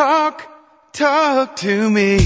Talk, 0.00 0.40
talk 0.94 1.56
to 1.56 1.90
me. 1.90 2.16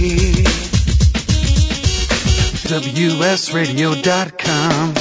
WSRadio.com. 2.70 4.94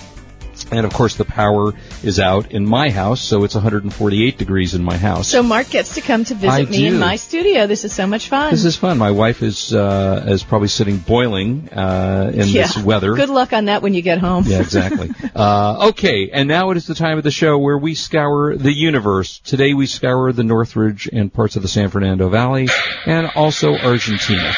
And 0.71 0.87
of 0.87 0.93
course, 0.93 1.17
the 1.17 1.25
power 1.25 1.73
is 2.03 2.21
out 2.21 2.53
in 2.53 2.65
my 2.65 2.91
house, 2.91 3.21
so 3.21 3.45
it's 3.45 3.55
148 3.55 4.39
degrees 4.39 4.75
in 4.75 4.85
my 4.85 4.97
house. 4.97 5.29
So 5.29 5.43
Mark 5.43 5.71
gets 5.71 5.97
to 5.97 6.01
come 6.01 6.25
to 6.25 6.35
visit 6.35 6.51
I 6.51 6.65
me 6.65 6.79
do. 6.79 6.87
in 6.87 6.99
my 6.99 7.17
studio. 7.17 7.67
This 7.67 7.85
is 7.85 7.93
so 7.93 8.07
much 8.07 8.29
fun. 8.29 8.53
This 8.53 8.65
is 8.65 8.77
fun. 8.77 8.99
My 8.99 9.11
wife 9.11 9.43
is 9.43 9.75
uh, 9.75 10.25
is 10.29 10.45
probably 10.45 10.69
sitting 10.69 10.99
boiling 10.99 11.69
uh, 11.71 12.31
in 12.33 12.49
yeah. 12.49 12.63
this 12.63 12.79
weather. 12.79 13.15
Good 13.15 13.31
luck 13.31 13.53
on 13.53 13.67
that 13.67 13.83
when 13.83 13.95
you 13.95 14.03
get 14.03 14.19
home. 14.19 14.45
Yeah, 14.47 14.61
exactly. 14.61 15.11
uh, 15.35 15.89
okay, 15.91 16.31
and 16.33 16.49
now 16.49 16.71
it 16.71 16.77
is 16.77 16.87
the 16.87 16.95
time 16.95 17.19
of 17.19 17.25
the 17.25 17.31
show 17.31 17.59
where 17.59 17.79
we 17.79 17.95
scour 17.95 18.57
the 18.57 18.73
universe. 18.73 19.41
Today 19.41 19.75
we 19.75 19.87
scour 19.87 20.33
the 20.33 20.45
Northridge 20.45 21.09
and 21.13 21.33
parts 21.33 21.57
of 21.57 21.63
the 21.63 21.69
San 21.69 21.91
Fernando 21.91 22.29
Valley, 22.29 22.69
and 23.07 23.31
also 23.35 23.75
Argentina. 23.75 24.55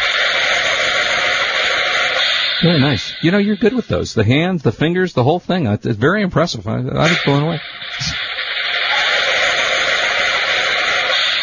Very 2.62 2.80
nice. 2.80 3.12
You 3.22 3.30
know, 3.32 3.38
you're 3.38 3.56
good 3.56 3.72
with 3.72 3.88
those. 3.88 4.14
The 4.14 4.24
hands, 4.24 4.62
the 4.62 4.72
fingers, 4.72 5.14
the 5.14 5.24
whole 5.24 5.40
thing. 5.40 5.66
It's 5.66 5.84
very 5.86 6.22
impressive. 6.22 6.66
I, 6.66 6.76
I 6.76 7.08
was 7.08 7.18
blown 7.24 7.42
away. 7.42 7.60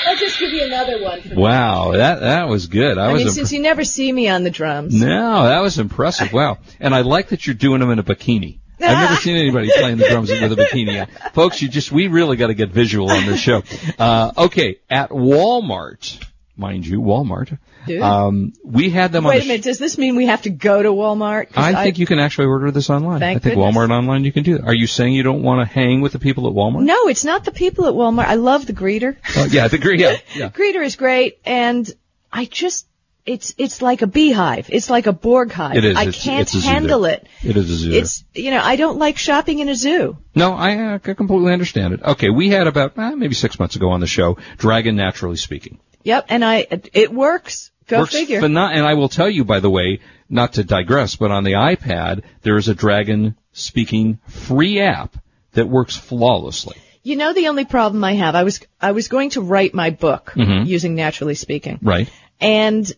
I'll 0.07 0.15
just 0.17 0.39
give 0.39 0.51
you 0.51 0.63
another 0.63 1.03
one. 1.03 1.21
For 1.21 1.35
Wow, 1.35 1.91
that 1.91 2.21
that 2.21 2.47
was 2.47 2.67
good. 2.67 2.97
I, 2.97 3.09
I 3.09 3.13
was 3.13 3.19
mean, 3.23 3.27
impre- 3.27 3.35
since 3.35 3.51
you 3.51 3.59
never 3.61 3.83
see 3.83 4.11
me 4.11 4.27
on 4.29 4.43
the 4.43 4.49
drums. 4.49 4.93
No, 4.99 5.43
that 5.43 5.59
was 5.59 5.77
impressive. 5.77 6.33
Wow. 6.33 6.57
And 6.79 6.95
I 6.95 7.01
like 7.01 7.29
that 7.29 7.45
you're 7.45 7.55
doing 7.55 7.79
them 7.81 7.91
in 7.91 7.99
a 7.99 8.03
bikini. 8.03 8.59
I've 8.81 9.09
never 9.09 9.15
seen 9.21 9.35
anybody 9.35 9.69
playing 9.77 9.97
the 9.97 10.07
drums 10.07 10.29
with 10.29 10.51
a 10.51 10.55
bikini 10.55 10.93
yet. 10.93 11.33
Folks, 11.33 11.61
you 11.61 11.67
just, 11.67 11.91
we 11.91 12.07
really 12.07 12.37
got 12.37 12.47
to 12.47 12.53
get 12.53 12.69
visual 12.69 13.11
on 13.11 13.25
this 13.25 13.39
show. 13.39 13.61
Uh, 13.97 14.31
okay, 14.37 14.77
at 14.89 15.09
Walmart, 15.09 16.23
mind 16.59 16.85
you, 16.85 17.01
Walmart, 17.01 17.57
um, 18.01 18.53
we 18.63 18.89
had 18.89 19.11
them 19.11 19.25
on 19.25 19.29
Wait 19.31 19.43
a 19.43 19.47
minute. 19.47 19.63
Does 19.63 19.79
this 19.79 19.97
mean 19.97 20.15
we 20.15 20.27
have 20.27 20.41
to 20.43 20.49
go 20.49 20.83
to 20.83 20.89
Walmart? 20.89 21.47
I 21.55 21.83
think 21.83 21.97
you 21.97 22.05
can 22.05 22.19
actually 22.19 22.47
order 22.47 22.69
this 22.71 22.89
online. 22.89 23.19
Thank 23.19 23.37
I 23.37 23.39
think 23.39 23.55
goodness. 23.55 23.75
Walmart 23.75 23.89
online 23.89 24.25
you 24.25 24.31
can 24.31 24.43
do 24.43 24.57
that. 24.57 24.65
Are 24.65 24.73
you 24.75 24.87
saying 24.87 25.13
you 25.13 25.23
don't 25.23 25.41
want 25.41 25.67
to 25.67 25.73
hang 25.73 26.01
with 26.01 26.11
the 26.11 26.19
people 26.19 26.47
at 26.47 26.53
Walmart? 26.53 26.83
No, 26.83 27.07
it's 27.07 27.25
not 27.25 27.45
the 27.45 27.51
people 27.51 27.87
at 27.87 27.93
Walmart. 27.93 28.25
I 28.25 28.35
love 28.35 28.65
the 28.67 28.73
greeter. 28.73 29.15
Uh, 29.35 29.47
yeah, 29.51 29.67
the 29.67 29.77
agree. 29.77 29.99
Yeah, 29.99 30.17
yeah. 30.35 30.49
Greeter 30.49 30.83
is 30.85 30.95
great, 30.95 31.39
and 31.45 31.89
I 32.31 32.45
just. 32.45 32.85
It's 33.25 33.53
it's 33.59 33.83
like 33.83 34.01
a 34.01 34.07
beehive. 34.07 34.69
It's 34.71 34.89
like 34.89 35.05
a 35.05 35.11
Borg 35.13 35.51
hive. 35.51 35.75
It 35.75 35.85
is. 35.85 35.95
I 35.95 36.03
It's- 36.03 36.23
can't 36.23 36.41
it's 36.55 36.65
handle 36.65 37.01
there. 37.01 37.15
it. 37.15 37.27
It 37.43 37.57
is 37.57 37.69
a 37.69 37.75
zoo. 37.75 37.91
It's 37.91 38.23
you 38.33 38.49
know 38.49 38.59
I 38.59 38.75
don't 38.75 38.97
like 38.97 39.17
shopping 39.19 39.59
in 39.59 39.69
a 39.69 39.75
zoo. 39.75 40.17
No, 40.33 40.53
I, 40.53 40.93
uh, 40.93 40.99
I 41.05 41.13
completely 41.13 41.53
understand 41.53 41.93
it. 41.93 42.01
Okay, 42.01 42.29
we 42.29 42.49
had 42.49 42.65
about 42.65 42.97
uh, 42.97 43.11
maybe 43.15 43.35
six 43.35 43.59
months 43.59 43.75
ago 43.75 43.89
on 43.89 43.99
the 43.99 44.07
show, 44.07 44.37
Dragon 44.57 44.95
Naturally 44.95 45.35
Speaking. 45.35 45.79
Yep, 46.03 46.25
and 46.29 46.43
I 46.45 46.65
it 46.93 47.11
works. 47.13 47.71
Go 47.87 47.99
works 47.99 48.11
figure. 48.13 48.41
pheno- 48.41 48.71
and 48.71 48.85
I 48.85 48.93
will 48.93 49.09
tell 49.09 49.29
you, 49.29 49.43
by 49.43 49.59
the 49.59 49.69
way, 49.69 49.99
not 50.29 50.53
to 50.53 50.63
digress, 50.63 51.15
but 51.15 51.31
on 51.31 51.43
the 51.43 51.53
iPad, 51.53 52.21
there 52.43 52.57
is 52.57 52.67
a 52.67 52.75
Dragon 52.75 53.35
speaking 53.51 54.19
free 54.27 54.79
app 54.79 55.15
that 55.53 55.67
works 55.67 55.97
flawlessly. 55.97 56.77
You 57.01 57.15
know 57.15 57.33
the 57.33 57.47
only 57.47 57.65
problem 57.65 58.03
I 58.03 58.13
have. 58.13 58.35
I 58.35 58.43
was 58.43 58.59
I 58.81 58.91
was 58.91 59.07
going 59.07 59.31
to 59.31 59.41
write 59.41 59.73
my 59.73 59.89
book 59.89 60.33
Mhm. 60.35 60.67
using 60.67 60.95
naturally 60.95 61.35
speaking, 61.35 61.79
Right? 61.81 62.09
and 62.39 62.91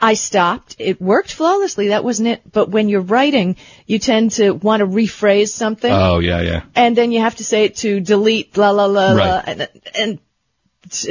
I 0.00 0.14
stopped. 0.14 0.76
It 0.78 1.00
worked 1.00 1.32
flawlessly. 1.32 1.88
That 1.88 2.04
wasn't 2.04 2.28
it. 2.28 2.42
But 2.52 2.68
when 2.70 2.88
you're 2.88 3.00
writing, 3.00 3.56
you 3.86 3.98
tend 3.98 4.30
to 4.32 4.52
want 4.52 4.80
to 4.80 4.86
rephrase 4.86 5.48
something, 5.48 5.92
Oh, 5.92 6.20
yeah, 6.20 6.40
yeah. 6.40 6.62
and 6.76 6.96
then 6.96 7.10
you 7.12 7.20
have 7.20 7.36
to 7.36 7.44
say 7.44 7.64
it 7.64 7.76
to 7.78 7.98
delete 8.00 8.56
la 8.56 8.70
la 8.70 8.86
la 8.86 9.12
la, 9.12 9.42
and, 9.44 9.68
and 9.98 10.18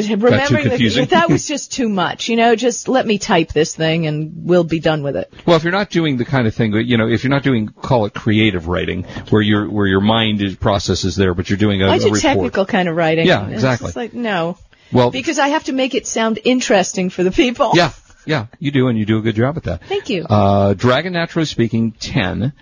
remembering 0.10 0.64
that, 0.64 0.70
confusing? 0.70 1.06
that 1.08 1.30
was 1.30 1.48
just 1.48 1.72
too 1.74 1.90
much. 1.90 2.30
You 2.30 2.36
know, 2.36 2.56
just 2.56 2.88
let 2.88 3.06
me 3.06 3.18
type 3.18 3.54
this 3.54 3.76
thing 3.76 4.08
and 4.08 4.46
we'll 4.48 4.64
be 4.64 4.80
done 4.80 5.04
with 5.04 5.16
it. 5.16 5.32
Well, 5.46 5.56
if 5.58 5.64
you're 5.64 5.72
not 5.72 5.90
doing 5.90 6.18
the 6.18 6.26
kind 6.26 6.48
of 6.48 6.56
thing 6.56 6.72
that, 6.72 6.84
you 6.84 6.98
know, 6.98 7.08
if 7.08 7.24
you're 7.24 7.32
not 7.32 7.44
doing, 7.44 7.68
call 7.70 8.06
it 8.06 8.14
creative 8.14 8.68
writing, 8.68 9.04
where 9.30 9.42
your, 9.42 9.70
where 9.70 9.88
your 9.88 10.02
mind 10.02 10.42
is, 10.42 10.56
processes 10.56 11.16
there, 11.16 11.34
but 11.34 11.50
you're 11.50 11.58
doing 11.58 11.82
a, 11.84 11.88
I 11.88 11.96
a 11.96 12.00
do 12.00 12.06
report. 12.06 12.22
technical 12.22 12.66
kind 12.66 12.90
of 12.90 12.96
writing. 12.96 13.28
Yeah, 13.28 13.46
It's 13.48 13.56
exactly. 13.56 13.92
like 13.96 14.14
no, 14.14 14.58
Well, 14.92 15.12
because 15.12 15.38
I 15.40 15.50
have 15.50 15.66
to 15.66 15.74
make 15.74 15.94
it 15.96 16.08
sound 16.08 16.40
interesting 16.44 17.10
for 17.10 17.24
the 17.24 17.32
people. 17.32 17.72
yeah, 17.76 17.92
yeah, 18.26 18.48
you 18.60 18.72
do, 18.72 18.88
and 18.88 18.98
you 18.98 19.06
do 19.06 19.18
a 19.20 19.22
good 19.22 19.36
job 19.36 19.58
at 19.58 19.64
that. 19.64 19.84
Thank 19.86 20.10
you. 20.10 20.26
Uh, 20.26 20.74
Dragon 20.74 21.14
Naturally 21.14 21.46
Speaking 21.46 21.92
10, 21.92 22.54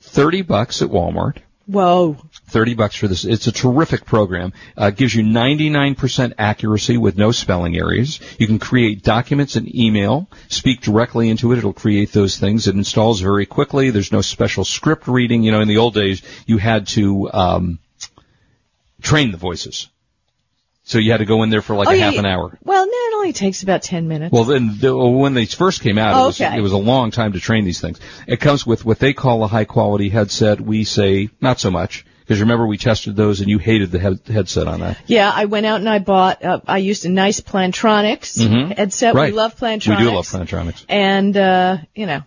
30 0.00 0.42
bucks 0.42 0.82
at 0.82 0.88
Walmart. 0.88 1.38
Whoa. 1.66 2.16
30 2.54 2.74
bucks 2.74 2.94
for 2.94 3.08
this. 3.08 3.24
It's 3.24 3.48
a 3.48 3.52
terrific 3.52 4.06
program. 4.06 4.52
Uh, 4.76 4.90
gives 4.90 5.12
you 5.12 5.24
99% 5.24 6.34
accuracy 6.38 6.96
with 6.96 7.18
no 7.18 7.32
spelling 7.32 7.76
errors. 7.76 8.20
You 8.38 8.46
can 8.46 8.60
create 8.60 9.02
documents 9.02 9.56
and 9.56 9.74
email, 9.74 10.28
speak 10.48 10.80
directly 10.80 11.28
into 11.30 11.50
it. 11.50 11.58
It'll 11.58 11.72
create 11.72 12.12
those 12.12 12.38
things. 12.38 12.68
It 12.68 12.76
installs 12.76 13.20
very 13.20 13.44
quickly. 13.44 13.90
There's 13.90 14.12
no 14.12 14.20
special 14.22 14.64
script 14.64 15.08
reading. 15.08 15.42
You 15.42 15.50
know, 15.50 15.60
in 15.62 15.68
the 15.68 15.78
old 15.78 15.94
days, 15.94 16.22
you 16.46 16.58
had 16.58 16.86
to, 16.88 17.28
um, 17.32 17.78
train 19.02 19.32
the 19.32 19.36
voices. 19.36 19.88
So 20.84 20.98
you 20.98 21.10
had 21.10 21.18
to 21.18 21.24
go 21.26 21.42
in 21.42 21.50
there 21.50 21.62
for 21.62 21.74
like 21.74 21.88
Oh, 21.88 21.90
a 21.90 21.96
yeah, 21.96 22.10
half 22.10 22.18
an 22.18 22.26
hour. 22.26 22.56
Well, 22.62 22.86
no, 22.86 22.92
it 22.92 23.14
only 23.16 23.32
takes 23.32 23.64
about 23.64 23.82
ten 23.82 24.06
minutes. 24.06 24.32
Well, 24.32 24.44
then 24.44 24.78
the, 24.78 24.96
when 24.96 25.34
they 25.34 25.46
first 25.46 25.80
came 25.82 25.98
out, 25.98 26.14
Oh, 26.14 26.24
it, 26.24 26.26
was, 26.26 26.40
okay. 26.40 26.56
it 26.56 26.60
was 26.60 26.72
a 26.72 26.76
long 26.78 27.10
time 27.10 27.32
to 27.32 27.40
train 27.40 27.64
these 27.64 27.80
things. 27.80 27.98
It 28.28 28.38
comes 28.38 28.64
with 28.64 28.84
what 28.84 29.00
they 29.00 29.12
call 29.12 29.42
a 29.42 29.48
high 29.48 29.64
quality 29.64 30.08
headset. 30.08 30.60
We 30.60 30.84
say 30.84 31.30
not 31.40 31.58
so 31.58 31.70
much 31.70 32.04
because 32.24 32.40
remember 32.40 32.66
we 32.66 32.78
tested 32.78 33.16
those 33.16 33.40
and 33.40 33.48
you 33.50 33.58
hated 33.58 33.90
the 33.90 33.98
head, 33.98 34.20
headset 34.26 34.66
on 34.66 34.80
that. 34.80 34.98
yeah, 35.06 35.30
I 35.34 35.44
went 35.44 35.66
out 35.66 35.80
and 35.80 35.88
I 35.88 35.98
bought. 35.98 36.44
Uh, 36.44 36.60
I 36.66 36.78
used 36.78 37.04
a 37.04 37.08
nice 37.10 37.40
Plantronics 37.40 38.38
Mhm. 38.40 38.76
headset. 38.76 39.14
right. 39.14 39.32
We 39.32 39.36
love 39.36 39.56
Plantronics. 39.56 39.98
We 39.98 40.04
do 40.04 40.10
love 40.12 40.26
Plantronics. 40.26 40.84
And 40.88 41.36
uh, 41.36 41.78
you 41.94 42.06
know, 42.06 42.22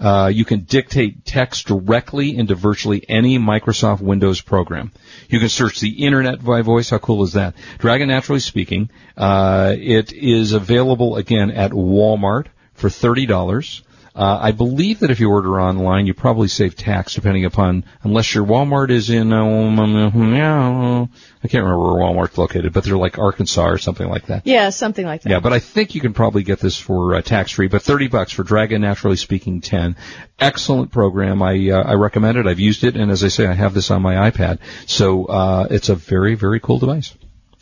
Uh, 0.00 0.30
you 0.32 0.44
can 0.44 0.60
dictate 0.60 1.24
text 1.24 1.66
directly 1.66 2.36
into 2.36 2.54
virtually 2.54 3.04
any 3.08 3.38
Microsoft 3.38 4.00
Windows 4.00 4.40
program. 4.40 4.90
You 5.28 5.38
can 5.38 5.48
search 5.48 5.80
the 5.80 6.04
internet 6.04 6.42
by 6.44 6.62
voice. 6.62 6.90
How 6.90 6.98
cool 6.98 7.22
is 7.24 7.34
that? 7.34 7.54
Dragon 7.78 8.08
Naturally 8.08 8.40
Speaking. 8.40 8.90
Uh, 9.16 9.74
it 9.78 10.12
is 10.12 10.52
available 10.52 11.16
again 11.16 11.50
at 11.50 11.70
Walmart 11.72 12.46
for 12.74 12.88
thirty 12.90 13.26
dollars. 13.26 13.82
Uh, 14.14 14.38
I 14.42 14.52
believe 14.52 15.00
that 15.00 15.10
if 15.10 15.20
you 15.20 15.30
order 15.30 15.60
online, 15.60 16.06
you 16.06 16.14
probably 16.14 16.48
save 16.48 16.76
tax 16.76 17.14
depending 17.14 17.44
upon, 17.44 17.84
unless 18.02 18.34
your 18.34 18.44
Walmart 18.44 18.90
is 18.90 19.08
in, 19.08 19.32
uh, 19.32 21.06
I 21.42 21.48
can't 21.48 21.64
remember 21.64 21.92
where 21.92 22.02
Walmart's 22.02 22.36
located, 22.36 22.72
but 22.72 22.84
they're 22.84 22.96
like 22.96 23.18
Arkansas 23.18 23.66
or 23.68 23.78
something 23.78 24.08
like 24.08 24.26
that. 24.26 24.46
yeah, 24.46 24.70
something 24.70 25.06
like 25.06 25.22
that. 25.22 25.30
Yeah, 25.30 25.40
but 25.40 25.52
I 25.52 25.60
think 25.60 25.94
you 25.94 26.00
can 26.00 26.12
probably 26.12 26.42
get 26.42 26.58
this 26.58 26.76
for 26.76 27.14
uh, 27.14 27.22
tax 27.22 27.52
free. 27.52 27.68
But 27.68 27.82
thirty 27.82 28.08
bucks 28.08 28.32
for 28.32 28.42
Dragon 28.42 28.80
Naturally 28.80 29.16
Speaking 29.16 29.60
ten, 29.60 29.96
excellent 30.38 30.90
program. 30.90 31.40
I 31.42 31.70
uh, 31.70 31.82
I 31.82 31.94
recommend 31.94 32.36
it. 32.36 32.46
I've 32.46 32.60
used 32.60 32.84
it, 32.84 32.96
and 32.96 33.10
as 33.10 33.22
I 33.22 33.28
say, 33.28 33.46
I 33.46 33.52
have 33.54 33.74
this 33.74 33.90
on 33.90 34.02
my 34.02 34.30
iPad. 34.30 34.58
So 34.86 35.26
uh, 35.26 35.68
it's 35.70 35.88
a 35.88 35.94
very 35.94 36.34
very 36.34 36.60
cool 36.60 36.78
device. 36.78 37.14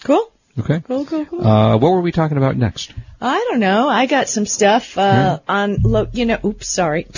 Cool. 0.03 0.33
Okay. 0.59 0.81
Cool. 0.81 1.05
Cool. 1.05 1.25
Cool. 1.27 1.47
Uh, 1.47 1.77
what 1.77 1.93
were 1.93 2.01
we 2.01 2.13
talking 2.13 2.37
about 2.37 2.57
next? 2.57 2.93
I 3.21 3.39
don't 3.51 3.61
know. 3.61 3.89
I 3.89 4.07
got 4.07 4.29
some 4.29 4.47
stuff 4.47 4.97
uh, 4.99 5.41
on. 5.49 5.79
Lo- 5.83 6.09
you 6.13 6.27
know. 6.27 6.39
Oops. 6.45 6.67
Sorry. 6.69 7.07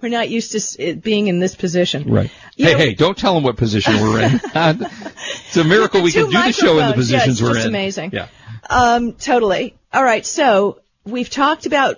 We're 0.00 0.08
not 0.10 0.28
used 0.30 0.52
to 0.52 0.82
it 0.82 1.02
being 1.02 1.26
in 1.26 1.40
this 1.40 1.54
position. 1.56 2.10
Right. 2.12 2.30
You 2.56 2.66
hey, 2.66 2.72
know- 2.72 2.78
hey, 2.78 2.94
don't 2.94 3.18
tell 3.18 3.34
them 3.34 3.42
what 3.42 3.56
position 3.56 4.00
we're 4.00 4.20
in. 4.22 4.32
it's 4.54 5.56
a 5.56 5.64
miracle 5.64 6.02
we 6.02 6.12
can 6.12 6.26
do 6.26 6.32
the 6.32 6.52
show 6.52 6.72
in 6.72 6.76
the. 6.76 6.82
Yeah, 6.90 6.92
positions 6.92 7.40
it's 7.40 7.42
we're 7.42 7.54
just 7.54 7.66
in. 7.66 7.70
amazing. 7.72 8.10
Yeah. 8.12 8.28
Um, 8.70 9.12
totally. 9.14 9.74
All 9.92 10.04
right. 10.04 10.24
So 10.24 10.80
we've 11.04 11.28
talked 11.30 11.66
about 11.66 11.96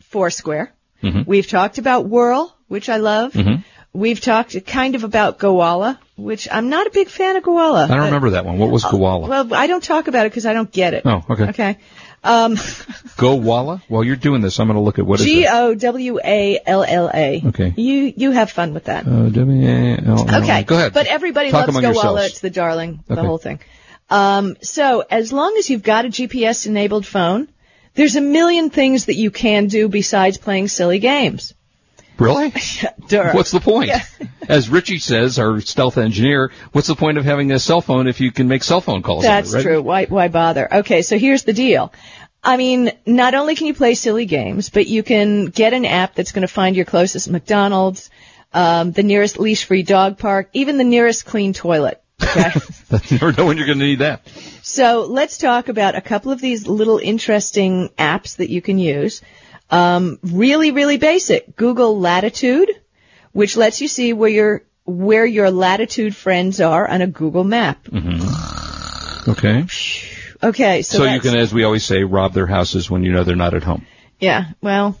Foursquare. 0.00 0.72
Mhm. 1.02 1.26
We've 1.26 1.46
talked 1.46 1.78
about 1.78 2.08
Whrrl, 2.08 2.52
which 2.68 2.88
I 2.88 2.98
love. 2.98 3.32
Mhm. 3.32 3.64
We've 3.96 4.20
talked 4.20 4.66
kind 4.66 4.94
of 4.94 5.04
about 5.04 5.38
Gowalla, 5.38 5.98
which 6.16 6.48
I'm 6.50 6.68
not 6.68 6.86
a 6.86 6.90
big 6.90 7.08
fan 7.08 7.36
of 7.36 7.42
Gowalla. 7.42 7.84
I 7.84 7.88
don't 7.96 8.04
remember 8.06 8.30
that 8.30 8.44
one. 8.44 8.58
What 8.58 8.70
was 8.70 8.84
Koala? 8.84 9.26
Well, 9.28 9.54
I 9.54 9.66
don't 9.66 9.82
talk 9.82 10.06
about 10.08 10.26
it 10.26 10.30
because 10.32 10.44
I 10.44 10.52
don't 10.52 10.70
get 10.70 10.92
it. 10.94 11.02
oh, 11.06 11.22
okay. 11.30 11.44
Okay. 11.48 11.78
Um, 12.22 12.56
Gowalla. 13.16 13.80
While 13.88 14.04
you're 14.04 14.16
doing 14.16 14.40
this, 14.42 14.58
I'm 14.60 14.66
going 14.66 14.74
to 14.76 14.80
look 14.82 14.98
at 14.98 15.06
what 15.06 15.20
is 15.20 15.26
G 15.26 15.44
it. 15.44 15.48
O 15.50 15.74
W 15.74 16.18
A 16.22 16.60
L 16.66 16.84
L 16.84 17.10
A. 17.12 17.42
Okay. 17.46 17.72
You 17.76 18.12
you 18.16 18.30
have 18.32 18.50
fun 18.50 18.74
with 18.74 18.84
that. 18.84 19.06
Uh. 19.06 19.30
Okay. 20.42 20.62
Go 20.64 20.76
ahead. 20.76 20.92
But 20.92 21.06
everybody 21.06 21.50
Talk 21.50 21.68
loves 21.68 21.78
Gowalla. 21.78 21.82
yourselves. 21.94 22.26
It's 22.26 22.40
the 22.40 22.50
darling, 22.50 23.00
the 23.06 23.14
Okay. 23.14 23.26
whole 23.26 23.38
thing. 23.38 23.60
Um, 24.10 24.56
so 24.62 25.04
as 25.10 25.32
long 25.32 25.56
as 25.58 25.70
you've 25.70 25.82
got 25.82 26.04
a 26.04 26.08
GPS 26.08 26.66
enabled 26.66 27.06
phone, 27.06 27.48
there's 27.94 28.16
a 28.16 28.20
million 28.20 28.70
things 28.70 29.06
that 29.06 29.16
you 29.16 29.30
can 29.30 29.66
do 29.68 29.88
besides 29.88 30.36
playing 30.38 30.68
silly 30.68 30.98
games. 30.98 31.54
Really? 32.18 32.50
What's 33.10 33.50
the 33.50 33.60
point? 33.60 33.90
As 34.48 34.68
Richie 34.68 34.98
says, 34.98 35.38
our 35.38 35.60
stealth 35.60 35.98
engineer, 35.98 36.52
what's 36.70 36.86
the 36.86 36.94
point 36.94 37.18
of 37.18 37.24
having 37.24 37.50
a 37.50 37.58
cell 37.58 37.80
phone 37.80 38.06
if 38.06 38.20
you 38.20 38.30
can 38.30 38.46
make 38.46 38.62
cell 38.62 38.80
phone 38.80 39.02
calls? 39.02 39.24
on 39.24 39.30
it, 39.30 39.34
That's 39.34 39.54
right? 39.54 39.62
true. 39.62 39.82
Why, 39.82 40.04
why 40.04 40.28
bother? 40.28 40.72
Okay, 40.72 41.02
so 41.02 41.18
here's 41.18 41.42
the 41.42 41.52
deal. 41.52 41.92
I 42.44 42.56
mean, 42.56 42.92
not 43.04 43.34
only 43.34 43.56
can 43.56 43.66
you 43.66 43.74
play 43.74 43.94
silly 43.94 44.24
games, 44.24 44.70
but 44.70 44.86
you 44.86 45.02
can 45.02 45.46
get 45.46 45.72
an 45.72 45.84
app 45.84 46.14
that's 46.14 46.30
going 46.30 46.46
to 46.46 46.52
find 46.52 46.76
your 46.76 46.84
closest 46.84 47.28
McDonald's, 47.28 48.08
um, 48.52 48.92
the 48.92 49.02
nearest 49.02 49.40
leash-free 49.40 49.82
dog 49.82 50.16
park, 50.16 50.48
even 50.52 50.78
the 50.78 50.84
nearest 50.84 51.26
clean 51.26 51.52
toilet. 51.52 52.00
Okay. 52.22 52.52
you 53.08 53.18
never 53.18 53.32
know 53.32 53.46
when 53.46 53.56
you're 53.56 53.66
going 53.66 53.80
to 53.80 53.84
need 53.84 53.98
that. 53.98 54.22
so 54.62 55.06
let's 55.10 55.38
talk 55.38 55.68
about 55.68 55.96
a 55.96 56.00
couple 56.00 56.30
of 56.30 56.40
these 56.40 56.68
little 56.68 56.98
interesting 56.98 57.90
apps 57.98 58.36
that 58.36 58.48
you 58.48 58.62
can 58.62 58.78
use. 58.78 59.22
Um, 59.70 60.18
really, 60.22 60.70
really 60.70 60.96
basic. 60.96 61.56
Google 61.56 61.98
Latitude, 61.98 62.70
which 63.32 63.56
lets 63.56 63.80
you 63.80 63.88
see 63.88 64.12
where 64.12 64.30
your 64.30 64.62
where 64.84 65.26
your 65.26 65.50
latitude 65.50 66.14
friends 66.14 66.60
are 66.60 66.88
on 66.88 67.02
a 67.02 67.06
Google 67.06 67.44
map. 67.44 67.86
Okay. 69.28 69.66
Okay, 70.42 70.82
so, 70.82 70.98
So, 70.98 71.04
you 71.04 71.20
can, 71.20 71.36
as 71.36 71.52
we 71.52 71.64
always 71.64 71.84
say, 71.84 72.04
rob 72.04 72.34
their 72.34 72.46
houses 72.46 72.90
when 72.90 73.02
you 73.02 73.12
know 73.12 73.24
they're 73.24 73.34
not 73.36 73.54
at 73.54 73.62
home. 73.62 73.86
Yeah, 74.20 74.44
well, 74.60 74.96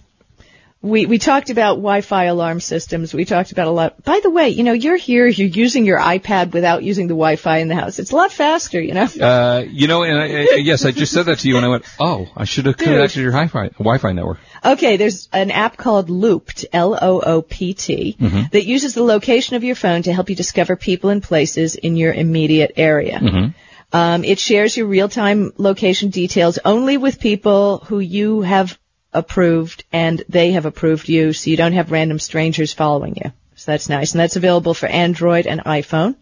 we 0.82 1.06
we 1.06 1.18
talked 1.18 1.50
about 1.50 1.76
Wi-Fi 1.76 2.24
alarm 2.24 2.60
systems. 2.60 3.12
We 3.12 3.24
talked 3.24 3.52
about 3.52 3.66
a 3.66 3.70
lot. 3.70 4.02
By 4.02 4.20
the 4.22 4.30
way, 4.30 4.50
you 4.50 4.62
know, 4.62 4.72
you're 4.72 4.96
here, 4.96 5.26
you're 5.26 5.48
using 5.48 5.84
your 5.84 5.98
iPad 5.98 6.52
without 6.52 6.82
using 6.82 7.06
the 7.06 7.14
Wi-Fi 7.14 7.58
in 7.58 7.68
the 7.68 7.74
house. 7.74 7.98
It's 7.98 8.12
a 8.12 8.16
lot 8.16 8.32
faster, 8.32 8.80
you 8.80 8.94
know. 8.94 9.04
Uh, 9.04 9.64
you 9.68 9.88
know, 9.88 10.02
and 10.04 10.18
I, 10.18 10.24
I, 10.24 10.56
yes, 10.56 10.84
I 10.84 10.90
just 10.92 11.12
said 11.12 11.26
that 11.26 11.40
to 11.40 11.48
you, 11.48 11.56
and 11.56 11.66
I 11.66 11.68
went, 11.68 11.84
"Oh, 11.98 12.28
I 12.36 12.44
should 12.44 12.66
have 12.66 12.76
Dude. 12.76 12.88
connected 12.88 13.20
your 13.20 13.32
Wi-Fi 13.32 13.68
Wi-Fi 13.78 14.12
network." 14.12 14.38
Okay, 14.72 14.96
there's 14.96 15.28
an 15.32 15.50
app 15.50 15.76
called 15.76 16.08
Loopt, 16.08 16.64
L-O-O-P-T, 16.72 18.16
that 18.52 18.64
uses 18.66 18.94
the 18.94 19.02
location 19.04 19.56
of 19.56 19.64
your 19.64 19.76
phone 19.76 20.02
to 20.02 20.12
help 20.12 20.28
you 20.30 20.36
discover 20.36 20.76
people 20.76 21.10
and 21.10 21.22
places 21.22 21.76
in 21.76 21.96
your 21.96 22.12
immediate 22.12 22.72
area. 22.76 23.20
Um, 23.92 24.24
it 24.24 24.38
shares 24.40 24.76
your 24.76 24.86
real-time 24.86 25.52
location 25.58 26.10
details 26.10 26.58
only 26.64 26.96
with 26.96 27.20
people 27.20 27.78
who 27.86 28.00
you 28.00 28.40
have 28.40 28.76
approved 29.12 29.84
and 29.92 30.22
they 30.28 30.52
have 30.52 30.66
approved 30.66 31.08
you, 31.08 31.32
so 31.32 31.50
you 31.50 31.56
don't 31.56 31.72
have 31.72 31.92
random 31.92 32.18
strangers 32.18 32.74
following 32.74 33.14
you. 33.16 33.32
So 33.54 33.70
that's 33.70 33.88
nice, 33.88 34.12
and 34.12 34.20
that's 34.20 34.36
available 34.36 34.74
for 34.74 34.86
Android 34.86 35.46
and 35.46 35.60
iPhone. 35.60 36.16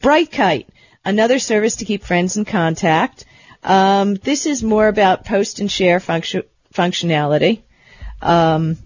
Brightkite, 0.00 0.66
another 1.04 1.38
service 1.38 1.76
to 1.76 1.84
keep 1.84 2.04
friends 2.04 2.36
in 2.36 2.44
contact. 2.44 3.24
Um, 3.62 4.14
this 4.16 4.46
is 4.46 4.62
more 4.62 4.86
about 4.86 5.24
post 5.24 5.60
and 5.60 5.72
share 5.72 5.98
function, 5.98 6.42
functionality. 6.74 7.62
Um, 8.20 8.76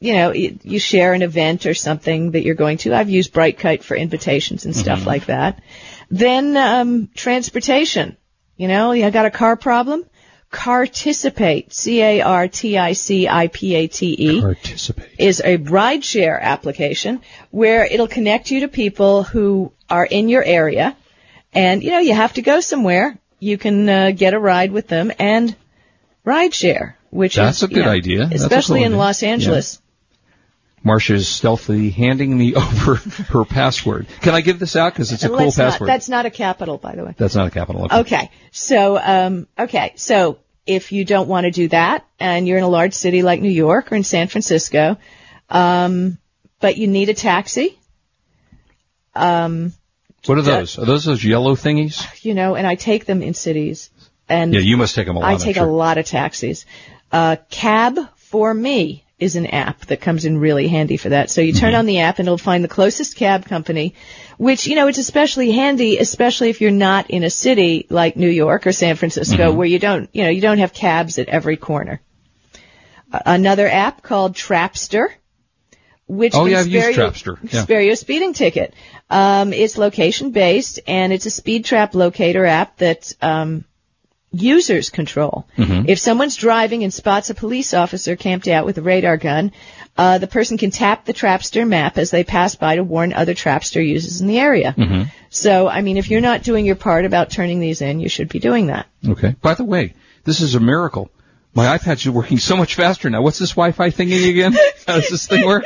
you 0.00 0.14
know, 0.14 0.32
you, 0.32 0.58
you 0.62 0.78
share 0.78 1.12
an 1.12 1.22
event 1.22 1.66
or 1.66 1.74
something 1.74 2.32
that 2.32 2.42
you're 2.42 2.56
going 2.56 2.78
to. 2.78 2.94
I've 2.94 3.08
used 3.08 3.32
Brightkite 3.32 3.82
for 3.82 3.96
invitations 3.96 4.64
and 4.64 4.74
stuff 4.74 5.06
like 5.06 5.26
that. 5.26 5.62
Then 6.10 6.56
um, 6.56 7.08
transportation. 7.14 8.16
You 8.56 8.68
know, 8.68 8.92
you 8.92 9.10
got 9.10 9.26
a 9.26 9.30
car 9.30 9.56
problem. 9.56 10.04
Carticipate, 10.50 11.72
C-A-R-T-I-C-I-P-A-T-E 11.72 14.40
Participate. 14.42 15.08
is 15.18 15.40
a 15.40 15.56
rideshare 15.56 16.40
application 16.40 17.22
where 17.50 17.86
it'll 17.86 18.08
connect 18.08 18.50
you 18.50 18.60
to 18.60 18.68
people 18.68 19.22
who 19.22 19.72
are 19.88 20.04
in 20.04 20.28
your 20.28 20.44
area. 20.44 20.94
And, 21.54 21.82
you 21.82 21.92
know, 21.92 22.00
you 22.00 22.14
have 22.14 22.34
to 22.34 22.42
go 22.42 22.60
somewhere. 22.60 23.16
You 23.38 23.56
can 23.56 23.88
uh, 23.88 24.10
get 24.10 24.34
a 24.34 24.38
ride 24.38 24.72
with 24.72 24.88
them 24.88 25.10
and 25.18 25.56
rideshare, 26.26 26.96
which 27.12 27.36
That's 27.36 27.58
is, 27.58 27.64
a 27.64 27.68
good 27.68 27.84
know, 27.84 27.90
idea. 27.90 28.22
Especially 28.32 28.80
cool 28.80 28.86
in 28.86 28.92
idea. 28.92 28.98
Los 28.98 29.22
Angeles. 29.22 29.82
Marsha's 30.84 31.28
stealthily 31.28 31.90
handing 31.90 32.36
me 32.36 32.54
over 32.56 32.94
her 32.96 33.44
password. 33.44 34.06
Can 34.22 34.34
I 34.34 34.40
give 34.40 34.58
this 34.58 34.74
out 34.76 34.94
because 34.94 35.12
it's 35.12 35.22
a 35.22 35.28
cool 35.28 35.36
let's 35.36 35.58
not- 35.58 35.72
password? 35.72 35.88
that's 35.90 36.08
not 36.08 36.24
a 36.26 36.30
capital, 36.30 36.78
by 36.78 36.96
the 36.96 37.04
way. 37.04 37.14
That's 37.16 37.36
not 37.36 37.46
a 37.46 37.50
capital. 37.50 37.84
Okay. 37.84 37.98
Okay. 37.98 38.30
So, 38.50 38.98
um, 38.98 39.46
okay. 39.58 39.92
So 39.96 40.38
if 40.66 40.90
you 40.90 41.04
don't 41.04 41.28
want 41.28 41.44
to 41.44 41.50
do 41.50 41.68
that 41.68 42.06
and 42.18 42.48
you're 42.48 42.56
in 42.58 42.64
a 42.64 42.68
large 42.68 42.94
city 42.94 43.22
like 43.22 43.40
New 43.42 43.50
York 43.50 43.92
or 43.92 43.94
in 43.94 44.04
San 44.04 44.28
Francisco, 44.28 44.96
um, 45.50 46.16
but 46.60 46.78
you 46.78 46.86
need 46.88 47.10
a 47.10 47.14
taxi, 47.14 47.78
um, 49.14 49.74
What 50.24 50.38
are 50.38 50.42
those? 50.42 50.78
Are 50.78 50.86
those 50.86 51.04
those 51.04 51.22
yellow 51.22 51.56
thingies? 51.56 52.24
you 52.24 52.32
know, 52.32 52.54
and 52.54 52.66
I 52.66 52.74
take 52.76 53.04
them 53.04 53.22
in 53.22 53.34
cities 53.34 53.90
and 54.28 54.54
Yeah, 54.54 54.60
you 54.60 54.76
must 54.76 54.94
take 54.94 55.06
them 55.06 55.16
a 55.16 55.20
lot. 55.20 55.28
I 55.28 55.36
take 55.36 55.56
sure. 55.56 55.66
a 55.66 55.70
lot 55.70 55.98
of 55.98 56.06
taxis. 56.06 56.64
Uh, 57.12 57.36
Cab 57.50 57.98
for 58.16 58.52
Me 58.54 59.04
is 59.18 59.36
an 59.36 59.46
app 59.46 59.80
that 59.86 60.00
comes 60.00 60.24
in 60.24 60.36
really 60.38 60.66
handy 60.66 60.96
for 60.96 61.10
that. 61.10 61.30
So 61.30 61.40
you 61.42 61.52
Mm-hmm. 61.52 61.60
turn 61.60 61.74
on 61.74 61.86
the 61.86 62.00
app 62.00 62.18
and 62.18 62.26
it'll 62.26 62.38
find 62.38 62.64
the 62.64 62.68
closest 62.68 63.14
cab 63.16 63.44
company, 63.46 63.94
which, 64.36 64.66
you 64.66 64.74
know, 64.74 64.88
it's 64.88 64.98
especially 64.98 65.52
handy, 65.52 65.98
especially 65.98 66.50
if 66.50 66.60
you're 66.60 66.72
not 66.72 67.10
in 67.10 67.22
a 67.22 67.30
city 67.30 67.86
like 67.90 68.16
New 68.16 68.28
York 68.30 68.66
or 68.66 68.72
San 68.72 68.96
Francisco 68.96 69.48
Mm-hmm. 69.50 69.56
where 69.58 69.66
you 69.68 69.78
don't, 69.78 70.08
you 70.12 70.24
know, 70.24 70.30
you 70.30 70.40
don't 70.40 70.58
have 70.58 70.72
cabs 70.72 71.18
at 71.18 71.28
every 71.28 71.56
corner. 71.56 72.00
Uh, 73.12 73.20
another 73.26 73.68
app 73.68 74.02
called 74.02 74.34
Trapster. 74.34 75.08
Which 76.08 76.34
Oh, 76.34 76.46
yeah, 76.46 76.58
I've 76.58 76.66
used 76.68 76.88
Trapster. 76.98 77.38
Yeah. 77.52 77.62
spare 77.62 77.80
you 77.80 77.92
a 77.92 77.96
speeding 77.96 78.32
ticket. 78.34 78.74
Um, 79.08 79.52
it's 79.52 79.78
location 79.78 80.30
based 80.32 80.80
and 80.86 81.12
it's 81.12 81.26
a 81.26 81.30
speed 81.30 81.64
trap 81.64 81.94
locator 81.94 82.44
app 82.44 82.78
that 82.78 83.14
um, 83.22 83.64
users 84.32 84.90
control. 84.90 85.46
Mm-hmm. 85.56 85.88
If 85.88 85.98
someone's 85.98 86.36
driving 86.36 86.82
and 86.82 86.92
spots 86.92 87.30
a 87.30 87.34
police 87.34 87.74
officer 87.74 88.16
camped 88.16 88.48
out 88.48 88.66
with 88.66 88.78
a 88.78 88.82
radar 88.82 89.16
gun, 89.16 89.52
uh, 89.96 90.18
the 90.18 90.26
person 90.26 90.58
can 90.58 90.70
tap 90.70 91.04
the 91.04 91.12
Trapster 91.12 91.68
map 91.68 91.98
as 91.98 92.10
they 92.10 92.24
pass 92.24 92.54
by 92.54 92.76
to 92.76 92.84
warn 92.84 93.12
other 93.12 93.34
Trapster 93.34 93.86
users 93.86 94.20
in 94.20 94.26
the 94.26 94.38
area. 94.38 94.74
Mm-hmm. 94.76 95.02
So, 95.30 95.68
I 95.68 95.82
mean, 95.82 95.96
if 95.96 96.10
you're 96.10 96.20
not 96.20 96.42
doing 96.42 96.64
your 96.64 96.76
part 96.76 97.04
about 97.04 97.30
turning 97.30 97.60
these 97.60 97.82
in, 97.82 98.00
you 98.00 98.08
should 98.08 98.28
be 98.28 98.38
doing 98.38 98.68
that. 98.68 98.86
Okay. 99.06 99.36
By 99.42 99.54
the 99.54 99.64
way, 99.64 99.94
this 100.24 100.40
is 100.40 100.54
a 100.54 100.60
miracle. 100.60 101.10
My 101.54 101.76
iPad's 101.76 102.08
working 102.08 102.38
so 102.38 102.56
much 102.56 102.76
faster 102.76 103.10
now. 103.10 103.20
What's 103.20 103.38
this 103.38 103.50
Wi-Fi 103.50 103.90
thingy 103.90 104.30
again? 104.30 104.52
How 104.86 104.94
does 104.94 105.10
this 105.10 105.26
thing 105.26 105.44
work? 105.44 105.64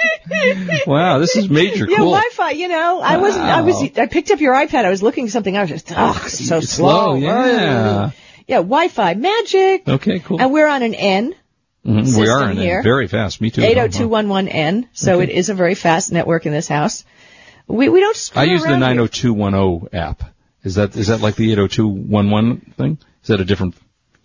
Wow, 0.85 1.19
this 1.19 1.37
is 1.37 1.49
major. 1.49 1.87
Yeah, 1.89 1.99
cool. 1.99 2.11
Wi-Fi. 2.11 2.51
You 2.51 2.67
know, 2.67 3.01
I 3.01 3.19
wasn't. 3.19 3.45
I 3.45 3.61
was. 3.61 3.81
I 3.97 4.07
picked 4.07 4.33
up 4.33 4.41
your 4.41 4.55
iPad. 4.55 4.85
I 4.85 4.91
was 4.91 5.01
looking 5.01 5.27
at 5.27 5.31
something. 5.31 5.57
I 5.57 5.61
was 5.61 5.71
just, 5.71 5.93
oh, 5.97 6.13
so 6.27 6.61
slow. 6.61 6.61
slow, 6.61 7.15
yeah. 7.15 8.11
Yeah, 8.47 8.59
Wi-Fi 8.59 9.15
magic. 9.15 9.89
Okay, 9.89 10.21
cool. 10.21 10.41
And 10.41 10.53
we're 10.53 10.69
on 10.69 10.83
an 10.83 10.95
N. 10.95 11.35
Mhm, 11.87 12.19
We 12.19 12.29
are 12.29 12.51
in 12.51 12.57
here. 12.57 12.83
Very 12.83 13.07
fast. 13.07 13.41
Me 13.41 13.51
too. 13.51 13.63
80211N, 13.63 14.87
so 14.93 15.21
it 15.21 15.29
is 15.31 15.51
a 15.51 15.55
very 15.55 15.75
fast 15.75 16.13
network 16.13 16.47
in 16.47 16.53
this 16.53 16.67
house. 16.69 17.05
We 17.69 17.89
we 17.89 18.01
don't 18.01 18.17
screw 18.17 18.43
I 18.43 18.45
use 18.45 18.63
the 18.63 18.71
around 18.71 18.83
here. 18.83 18.89
90210 18.95 19.89
app. 20.01 20.23
Is 20.65 20.75
that 20.77 20.97
is 20.97 21.09
that 21.09 21.21
like 21.21 21.37
the 21.37 21.53
80211 21.53 22.75
thing? 22.77 22.99
Is 23.23 23.29
that 23.29 23.41
a 23.41 23.45
different? 23.45 23.75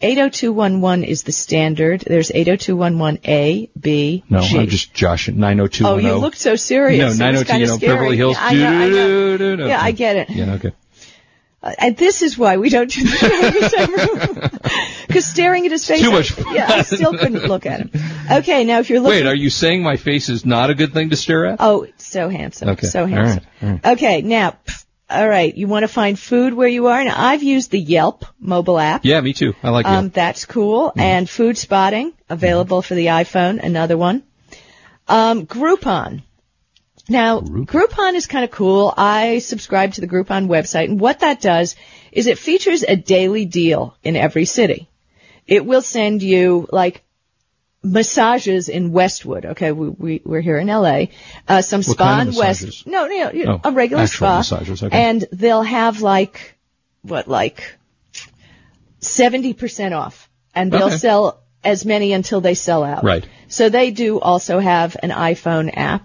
80211 0.04 1.04
is 1.04 1.22
the 1.24 1.32
standard. 1.32 2.02
There's 2.02 2.32
80211A, 2.32 3.70
B, 3.80 4.24
No, 4.30 4.42
G. 4.42 4.58
I'm 4.58 4.68
just 4.68 4.94
joshing. 4.96 5.38
90210. 5.38 5.86
Oh, 5.86 6.16
you 6.16 6.20
looked 6.20 6.38
so 6.40 6.56
serious. 6.56 7.00
No, 7.00 7.06
It 7.06 7.10
was 7.10 7.20
902, 7.20 7.52
kinda 7.52 7.60
you 7.66 7.72
know, 7.72 7.78
scary. 7.78 7.94
Beverly 7.96 8.18
Hills. 8.18 8.38
I 8.40 8.54
know, 8.56 8.68
I 8.68 9.56
know. 9.56 9.68
Yeah, 9.68 9.80
I 9.80 9.92
get 9.92 10.16
it. 10.16 10.30
Yeah, 10.32 10.54
okay. 10.54 10.72
Uh, 11.64 11.74
and 11.78 11.96
this 11.96 12.22
is 12.24 12.38
why 12.38 12.58
we 12.58 12.70
don't 12.70 12.90
do 12.90 13.04
the 13.04 13.10
in 13.48 13.54
the 13.62 13.70
same 13.70 13.94
room. 13.96 14.50
Because 15.08 15.26
staring 15.28 15.66
at 15.66 15.72
his 15.74 15.86
face. 15.86 16.02
Too 16.02 16.12
much 16.12 16.32
fun. 16.32 16.56
Yeah, 16.56 16.68
I 16.70 16.82
still 16.84 17.12
couldn't 17.18 17.44
look 17.44 17.66
at 17.66 17.82
him. 17.82 17.92
Okay, 18.32 18.64
now 18.64 18.80
if 18.80 18.90
you're 18.90 19.02
looking. 19.02 19.26
Wait, 19.26 19.28
are 19.28 19.36
you 19.36 19.50
saying 19.50 19.84
my 19.84 19.98
face 19.98 20.30
is 20.30 20.46
not 20.46 20.70
a 20.70 20.74
good 20.74 20.94
thing 20.94 21.10
to 21.10 21.18
stare 21.18 21.48
at? 21.48 21.58
Oh, 21.60 21.82
it's 21.84 22.06
so 22.08 22.30
handsome. 22.30 22.70
Okay. 22.70 22.88
So 22.88 23.06
handsome. 23.06 23.44
right, 23.62 23.68
all 23.68 23.70
right. 23.74 23.86
Okay, 23.98 24.22
now, 24.22 24.56
pff, 24.66 24.86
all 25.10 25.28
right, 25.28 25.54
you 25.54 25.68
want 25.68 25.84
to 25.84 25.90
find 25.90 26.18
food 26.18 26.54
where 26.54 26.70
you 26.70 26.88
are? 26.88 27.04
Now, 27.04 27.16
I've 27.18 27.44
used 27.44 27.72
the 27.72 27.80
Yelp 27.80 28.24
mobile 28.40 28.80
app. 28.80 29.04
Yeah, 29.04 29.20
me 29.20 29.34
too. 29.34 29.54
I 29.62 29.70
like 29.70 29.86
Um, 29.86 30.08
that's 30.10 30.46
cool. 30.46 30.94
And 30.96 31.28
Foodspotting 31.28 32.14
available 32.30 32.82
for 32.82 32.96
the 32.96 33.08
iPhone. 33.08 33.62
Another 33.62 33.98
one. 33.98 34.24
Um, 35.10 35.46
Groupon. 35.46 36.22
Now, 37.10 37.40
Groupon 37.42 38.14
is 38.16 38.28
kind 38.28 38.44
of 38.44 38.52
cool. 38.52 38.94
I 38.96 39.40
subscribe 39.40 39.94
to 39.94 40.02
the 40.02 40.08
Groupon 40.08 40.48
website, 40.48 40.86
and 40.86 41.00
what 41.00 41.20
that 41.20 41.42
does 41.42 41.76
is 42.12 42.28
it 42.28 42.38
features 42.38 42.84
a 42.84 42.96
daily 42.96 43.46
deal 43.46 43.96
in 44.04 44.16
every 44.16 44.46
city. 44.46 44.88
It 45.48 45.66
will 45.66 45.82
send 45.82 46.22
you 46.22 46.68
like 46.72 47.04
massages 47.84 48.70
in 48.70 48.92
Westwood. 48.92 49.46
Okay, 49.46 49.72
we, 49.72 49.90
we 49.90 50.22
we're 50.24 50.42
here 50.42 50.58
in 50.58 50.68
LA. 50.68 51.06
Uh, 51.48 51.62
some 51.62 51.80
What 51.80 51.86
spa 51.98 52.16
kind 52.18 52.30
in 52.30 52.36
West. 52.36 52.86
No, 52.86 53.08
no, 53.08 53.32
no, 53.34 53.60
Oh, 53.64 53.70
a 53.70 53.72
regular 53.74 54.06
spa. 54.08 54.38
massages, 54.38 54.84
okay. 54.84 54.96
And 55.10 55.26
they'll 55.32 55.64
have 55.64 56.02
like 56.02 56.56
what, 57.02 57.28
like 57.28 57.76
seventy 59.00 59.54
percent 59.54 59.94
off, 59.94 60.30
and 60.54 60.72
they'll 60.72 60.88
Okay. 60.88 60.98
sell 60.98 61.42
as 61.64 61.86
many 61.86 62.14
until 62.14 62.42
they 62.42 62.54
sell 62.54 62.84
out. 62.84 63.04
Right. 63.04 63.26
So 63.48 63.70
they 63.70 63.92
do 63.92 64.20
also 64.20 64.60
have 64.60 64.96
an 65.02 65.10
iPhone 65.10 65.72
app. 65.76 66.04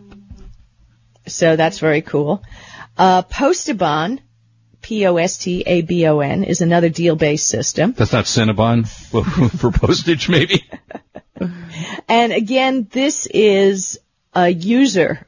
So 1.26 1.56
that's 1.56 1.78
very 1.78 2.02
cool. 2.02 2.42
Uh, 2.96 3.22
Postabon, 3.22 4.20
P-O-S-T-A-B-O-N, 4.82 6.44
is 6.44 6.60
another 6.60 6.88
deal-based 6.88 7.46
system. 7.46 7.92
That's 7.92 8.12
not 8.12 8.24
Cinnabon 8.24 8.86
for 9.58 9.70
postage, 9.70 10.28
maybe. 10.28 10.64
And 12.08 12.32
again, 12.32 12.88
this 12.90 13.26
is 13.26 13.98
a 14.34 14.48
user 14.48 15.26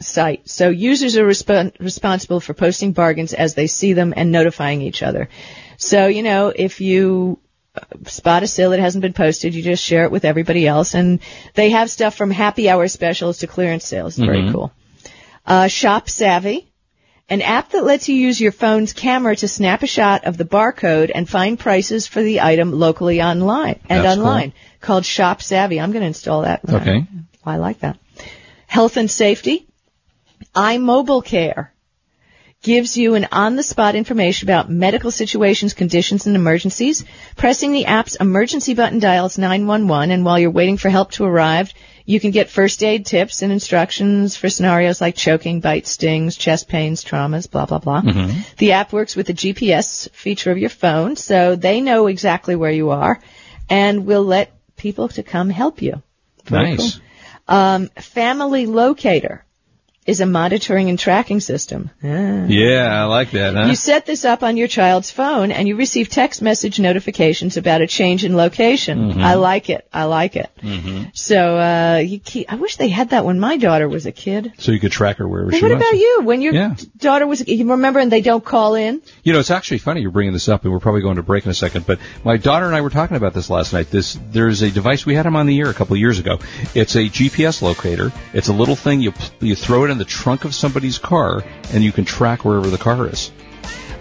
site. 0.00 0.48
So 0.48 0.68
users 0.70 1.16
are 1.16 1.24
resp- 1.24 1.78
responsible 1.78 2.40
for 2.40 2.54
posting 2.54 2.92
bargains 2.92 3.32
as 3.32 3.54
they 3.54 3.68
see 3.68 3.92
them 3.92 4.12
and 4.16 4.32
notifying 4.32 4.82
each 4.82 5.02
other. 5.04 5.28
So, 5.76 6.08
you 6.08 6.22
know, 6.24 6.48
if 6.48 6.80
you 6.80 7.38
uh, 7.76 7.80
spot 8.06 8.42
a 8.42 8.48
sale 8.48 8.70
that 8.70 8.80
hasn't 8.80 9.02
been 9.02 9.12
posted, 9.12 9.54
you 9.54 9.62
just 9.62 9.84
share 9.84 10.02
it 10.04 10.10
with 10.10 10.24
everybody 10.24 10.66
else. 10.66 10.94
And 10.94 11.20
they 11.54 11.70
have 11.70 11.88
stuff 11.90 12.16
from 12.16 12.32
happy 12.32 12.68
hour 12.68 12.88
specials 12.88 13.38
to 13.38 13.46
clearance 13.46 13.84
sales. 13.84 14.16
Very 14.16 14.42
Mhm. 14.42 14.52
cool. 14.52 14.72
Uh, 15.46 15.68
Shop 15.68 16.08
Savvy, 16.08 16.70
an 17.28 17.42
app 17.42 17.70
that 17.70 17.84
lets 17.84 18.08
you 18.08 18.16
use 18.16 18.40
your 18.40 18.52
phone's 18.52 18.92
camera 18.92 19.36
to 19.36 19.48
snap 19.48 19.82
a 19.82 19.86
shot 19.86 20.24
of 20.24 20.36
the 20.36 20.44
barcode 20.44 21.10
and 21.14 21.28
find 21.28 21.58
prices 21.58 22.06
for 22.06 22.22
the 22.22 22.40
item 22.40 22.72
locally 22.72 23.22
online 23.22 23.80
and 23.88 24.04
That's 24.04 24.16
cool. 24.16 24.26
online 24.26 24.52
called 24.80 25.04
Shop 25.04 25.42
Savvy. 25.42 25.80
I'm 25.80 25.92
going 25.92 26.02
to 26.02 26.08
install 26.08 26.42
that. 26.42 26.60
Okay. 26.68 27.06
I 27.44 27.56
like 27.58 27.80
that. 27.80 27.98
Health 28.66 28.96
and 28.96 29.10
safety. 29.10 29.66
iMobile 30.54 31.24
Care 31.24 31.72
gives 32.66 32.96
you 32.96 33.14
an 33.14 33.28
on-the-spot 33.30 33.94
information 33.94 34.48
about 34.48 34.68
medical 34.68 35.12
situations, 35.12 35.72
conditions, 35.72 36.26
and 36.26 36.34
emergencies. 36.34 37.04
Pressing 37.36 37.70
the 37.72 37.86
app's 37.86 38.16
emergency 38.16 38.74
button 38.74 38.98
dials 38.98 39.38
911, 39.38 40.10
and 40.10 40.24
while 40.24 40.36
you're 40.36 40.50
waiting 40.50 40.76
for 40.76 40.88
help 40.88 41.12
to 41.12 41.24
arrive, 41.24 41.72
you 42.04 42.18
can 42.18 42.32
get 42.32 42.50
first 42.50 42.82
aid 42.82 43.06
tips 43.06 43.42
and 43.42 43.52
instructions 43.52 44.36
for 44.36 44.48
scenarios 44.48 45.00
like 45.00 45.14
choking, 45.14 45.60
bites, 45.60 45.90
stings, 45.90 46.36
chest 46.36 46.66
pains, 46.68 47.04
traumas, 47.04 47.48
blah, 47.48 47.66
blah, 47.66 47.78
blah. 47.78 48.02
The 48.58 48.72
app 48.72 48.92
works 48.92 49.14
with 49.14 49.28
the 49.28 49.34
GPS 49.34 50.10
feature 50.10 50.50
of 50.50 50.58
your 50.58 50.70
phone, 50.70 51.14
so 51.14 51.54
they 51.54 51.80
know 51.80 52.08
exactly 52.08 52.56
where 52.56 52.72
you 52.72 52.90
are 52.90 53.20
and 53.70 54.06
will 54.06 54.24
let 54.24 54.52
people 54.76 55.06
to 55.10 55.22
come 55.22 55.50
help 55.50 55.82
you. 55.82 56.02
Very 56.46 56.70
Nice. 56.70 56.96
cool. 56.96 57.02
Um, 57.56 57.88
Family 57.90 58.66
Locator 58.66 59.44
is 60.06 60.20
a 60.20 60.26
monitoring 60.26 60.88
and 60.88 60.98
tracking 60.98 61.40
system. 61.40 61.90
Ah. 62.02 62.46
Yeah, 62.46 63.02
I 63.02 63.04
like 63.04 63.32
that, 63.32 63.54
huh? 63.54 63.64
You 63.66 63.74
set 63.74 64.06
this 64.06 64.24
up 64.24 64.42
on 64.42 64.56
your 64.56 64.68
child's 64.68 65.10
phone 65.10 65.50
and 65.50 65.66
you 65.66 65.76
receive 65.76 66.08
text 66.08 66.40
message 66.42 66.78
notifications 66.78 67.56
about 67.56 67.80
a 67.80 67.86
change 67.86 68.24
in 68.24 68.36
location. 68.36 69.10
Mm-hmm. 69.10 69.20
I 69.20 69.34
like 69.34 69.68
it. 69.70 69.86
I 69.92 70.04
like 70.04 70.36
it. 70.36 70.48
So, 71.14 71.58
uh, 71.58 71.96
you 71.98 72.18
keep, 72.18 72.52
I 72.52 72.56
wish 72.56 72.76
they 72.76 72.88
had 72.88 73.10
that 73.10 73.24
when 73.24 73.40
my 73.40 73.56
daughter 73.56 73.88
was 73.88 74.06
a 74.06 74.12
kid. 74.12 74.52
so 74.58 74.72
you 74.72 74.80
could 74.80 74.92
track 74.92 75.16
her 75.18 75.26
wherever 75.28 75.50
Well, 75.50 75.58
she 75.58 75.62
what 75.64 75.72
was. 75.72 75.80
about 75.80 75.98
you? 75.98 76.20
When 76.22 76.40
your 76.42 76.54
Yeah. 76.54 76.74
daughter 76.98 77.26
was, 77.26 77.46
you 77.46 77.68
remember, 77.70 77.98
and 78.00 78.10
they 78.12 78.20
don't 78.20 78.44
call 78.44 78.74
in? 78.74 79.02
You 79.22 79.32
know, 79.32 79.38
it's 79.40 79.50
actually 79.50 79.78
funny 79.78 80.00
you're 80.02 80.10
bringing 80.10 80.32
this 80.32 80.48
up, 80.48 80.64
and 80.64 80.72
we're 80.72 80.80
probably 80.80 81.02
going 81.02 81.16
to 81.16 81.22
break 81.22 81.44
in 81.44 81.50
a 81.50 81.54
second. 81.54 81.86
But 81.86 81.98
my 82.24 82.36
daughter 82.36 82.66
and 82.66 82.74
I 82.76 82.80
were 82.80 82.90
talking 82.90 83.16
about 83.16 83.34
this 83.34 83.50
last 83.50 83.72
night. 83.72 83.90
This 83.90 84.18
there's 84.30 84.62
a 84.62 84.70
device 84.70 85.04
we 85.06 85.14
had 85.14 85.26
him 85.26 85.36
on 85.36 85.46
the 85.46 85.58
air 85.60 85.68
a 85.70 85.74
couple 85.74 85.94
of 85.94 86.00
years 86.00 86.18
ago. 86.18 86.38
It's 86.74 86.94
a 86.96 87.08
GPS 87.08 87.62
locator. 87.62 88.12
It's 88.32 88.48
a 88.48 88.52
little 88.52 88.76
thing 88.76 89.00
you 89.00 89.12
you 89.40 89.54
throw 89.54 89.84
it 89.84 89.90
in 89.90 89.95
the 89.98 90.04
trunk 90.04 90.44
of 90.44 90.54
somebody's 90.54 90.98
car, 90.98 91.42
and 91.72 91.82
you 91.82 91.92
can 91.92 92.04
track 92.04 92.44
wherever 92.44 92.68
the 92.68 92.78
car 92.78 93.06
is. 93.08 93.30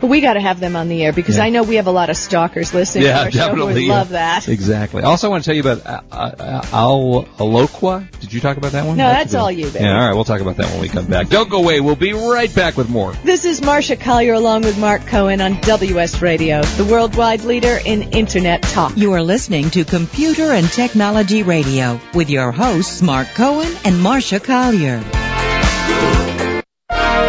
But 0.01 0.07
we 0.07 0.19
got 0.19 0.33
to 0.33 0.41
have 0.41 0.59
them 0.59 0.75
on 0.75 0.89
the 0.89 1.03
air 1.03 1.13
because 1.13 1.37
Yeah. 1.37 1.45
I 1.45 1.49
know 1.49 1.63
we 1.63 1.75
have 1.75 1.87
a 1.87 1.91
lot 1.91 2.09
of 2.09 2.17
stalkers 2.17 2.73
listening 2.73 3.05
to 3.05 3.17
our 3.17 3.31
show 3.31 3.55
who 3.55 3.65
would 3.65 3.81
love 3.81 4.09
that. 4.09 4.47
Exactly. 4.49 5.01
Also, 5.03 5.27
I 5.27 5.29
want 5.31 5.45
to 5.45 5.47
tell 5.47 5.55
you 5.55 5.61
about 5.61 5.85
uh, 5.85 6.01
uh, 6.11 6.61
Al 6.73 7.23
Aloqa. 7.37 8.05
Did 8.19 8.33
you 8.33 8.41
talk 8.41 8.57
about 8.57 8.73
that 8.73 8.85
one? 8.85 8.97
No, 8.97 9.07
a 9.07 9.13
that's 9.13 9.33
all 9.33 9.49
you, 9.49 9.67
baby. 9.67 9.85
Yeah, 9.85 9.93
all 9.97 10.05
right. 10.05 10.13
We'll 10.13 10.25
talk 10.25 10.41
about 10.41 10.57
that 10.57 10.69
when 10.69 10.81
we 10.81 10.89
come 10.89 11.05
back. 11.05 11.29
Don't 11.29 11.49
go 11.49 11.59
away. 11.59 11.79
We'll 11.79 11.95
be 11.95 12.11
right 12.11 12.53
back 12.53 12.75
with 12.75 12.89
more. 12.89 13.13
This 13.23 13.45
is 13.45 13.61
Marsha 13.61 13.97
Collier 13.99 14.33
along 14.33 14.63
with 14.63 14.77
Mark 14.77 15.07
Cohen 15.07 15.39
on 15.39 15.61
WS 15.61 16.21
Radio, 16.21 16.61
the 16.61 16.85
worldwide 16.85 17.45
leader 17.45 17.79
in 17.83 18.01
Internet 18.11 18.63
talk. 18.63 18.97
You 18.97 19.13
are 19.13 19.23
listening 19.23 19.69
to 19.71 19.85
Computer 19.85 20.51
and 20.51 20.67
Technology 20.67 21.43
Radio 21.43 22.01
with 22.13 22.29
your 22.29 22.51
hosts 22.51 23.01
Mark 23.01 23.29
Cohen 23.29 23.73
and 23.85 23.95
Marsha 23.95 24.43
Collier. 24.43 25.01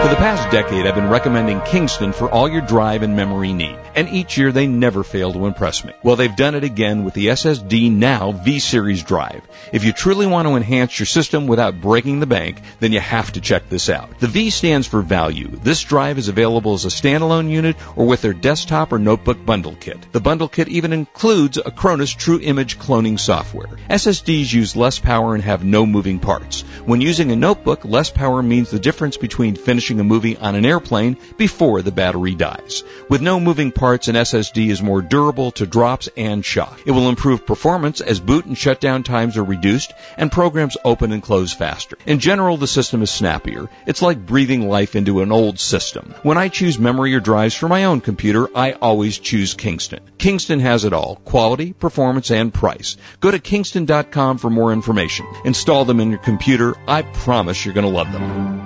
For 0.02 0.10
the 0.10 0.16
past 0.16 0.52
decade, 0.52 0.86
I've 0.86 0.94
been 0.94 1.08
recommending 1.08 1.60
Kingston 1.62 2.12
for 2.12 2.30
all 2.30 2.48
your 2.48 2.60
drive 2.60 3.02
and 3.02 3.16
memory 3.16 3.52
need. 3.52 3.76
And 3.96 4.08
each 4.10 4.36
year 4.36 4.52
they 4.52 4.66
never 4.66 5.02
fail 5.02 5.32
to 5.32 5.46
impress 5.46 5.84
me. 5.84 5.94
Well, 6.02 6.16
they've 6.16 6.36
done 6.36 6.54
it 6.54 6.62
again 6.64 7.04
with 7.04 7.14
the 7.14 7.28
SSD 7.28 7.90
Now 7.90 8.30
V-Series 8.30 9.02
drive. 9.02 9.42
If 9.72 9.84
you 9.84 9.92
truly 9.92 10.26
want 10.26 10.46
to 10.46 10.54
enhance 10.54 10.98
your 10.98 11.06
system 11.06 11.46
without 11.46 11.80
breaking 11.80 12.20
the 12.20 12.26
bank, 12.26 12.60
then 12.78 12.92
you 12.92 13.00
have 13.00 13.32
to 13.32 13.40
check 13.40 13.68
this 13.68 13.88
out. 13.88 14.20
The 14.20 14.28
V 14.28 14.50
stands 14.50 14.86
for 14.86 15.00
value. 15.00 15.48
This 15.48 15.82
drive 15.82 16.18
is 16.18 16.28
available 16.28 16.74
as 16.74 16.84
a 16.84 16.88
standalone 16.88 17.50
unit 17.50 17.76
or 17.96 18.06
with 18.06 18.22
their 18.22 18.34
desktop 18.34 18.92
or 18.92 18.98
notebook 18.98 19.44
bundle 19.44 19.74
kit. 19.80 20.12
The 20.12 20.20
bundle 20.20 20.48
kit 20.48 20.68
even 20.68 20.92
includes 20.92 21.58
Acronis 21.58 22.14
True 22.14 22.38
Image 22.40 22.78
cloning 22.78 23.18
software. 23.18 23.70
SSDs 23.88 24.52
use 24.52 24.76
less 24.76 24.98
power 24.98 25.34
and 25.34 25.42
have 25.42 25.64
no 25.64 25.86
moving 25.86 26.20
parts. 26.20 26.60
When 26.84 27.00
using 27.00 27.32
a 27.32 27.36
notebook, 27.36 27.84
less 27.84 28.10
power 28.10 28.42
means 28.42 28.70
the 28.70 28.78
difference 28.78 29.16
between 29.16 29.56
a 29.90 30.04
movie 30.04 30.36
on 30.36 30.54
an 30.54 30.66
airplane 30.66 31.16
before 31.36 31.82
the 31.82 31.92
battery 31.92 32.34
dies. 32.34 32.82
With 33.08 33.22
no 33.22 33.38
moving 33.38 33.72
parts, 33.72 34.08
an 34.08 34.16
SSD 34.16 34.68
is 34.68 34.82
more 34.82 35.00
durable 35.00 35.52
to 35.52 35.66
drops 35.66 36.08
and 36.16 36.44
shock. 36.44 36.80
It 36.84 36.90
will 36.90 37.08
improve 37.08 37.46
performance 37.46 38.00
as 38.00 38.20
boot 38.20 38.44
and 38.46 38.58
shutdown 38.58 39.02
times 39.02 39.36
are 39.36 39.44
reduced 39.44 39.92
and 40.16 40.32
programs 40.32 40.76
open 40.84 41.12
and 41.12 41.22
close 41.22 41.52
faster. 41.52 41.96
In 42.04 42.18
general, 42.18 42.56
the 42.56 42.66
system 42.66 43.02
is 43.02 43.10
snappier. 43.10 43.68
It's 43.86 44.02
like 44.02 44.26
breathing 44.26 44.68
life 44.68 44.96
into 44.96 45.20
an 45.20 45.32
old 45.32 45.58
system. 45.58 46.14
When 46.22 46.38
I 46.38 46.48
choose 46.48 46.78
memory 46.78 47.14
or 47.14 47.20
drives 47.20 47.54
for 47.54 47.68
my 47.68 47.84
own 47.84 48.00
computer, 48.00 48.48
I 48.54 48.72
always 48.72 49.18
choose 49.18 49.54
Kingston. 49.54 50.00
Kingston 50.18 50.60
has 50.60 50.84
it 50.84 50.92
all. 50.92 51.16
Quality, 51.24 51.72
performance, 51.72 52.30
and 52.30 52.52
price. 52.52 52.96
Go 53.20 53.30
to 53.30 53.38
kingston.com 53.38 54.38
for 54.38 54.50
more 54.50 54.72
information. 54.72 55.26
Install 55.44 55.84
them 55.84 56.00
in 56.00 56.10
your 56.10 56.18
computer. 56.18 56.74
I 56.88 57.02
promise 57.02 57.64
you're 57.64 57.74
going 57.74 57.86
to 57.86 57.92
love 57.92 58.12
them. 58.12 58.65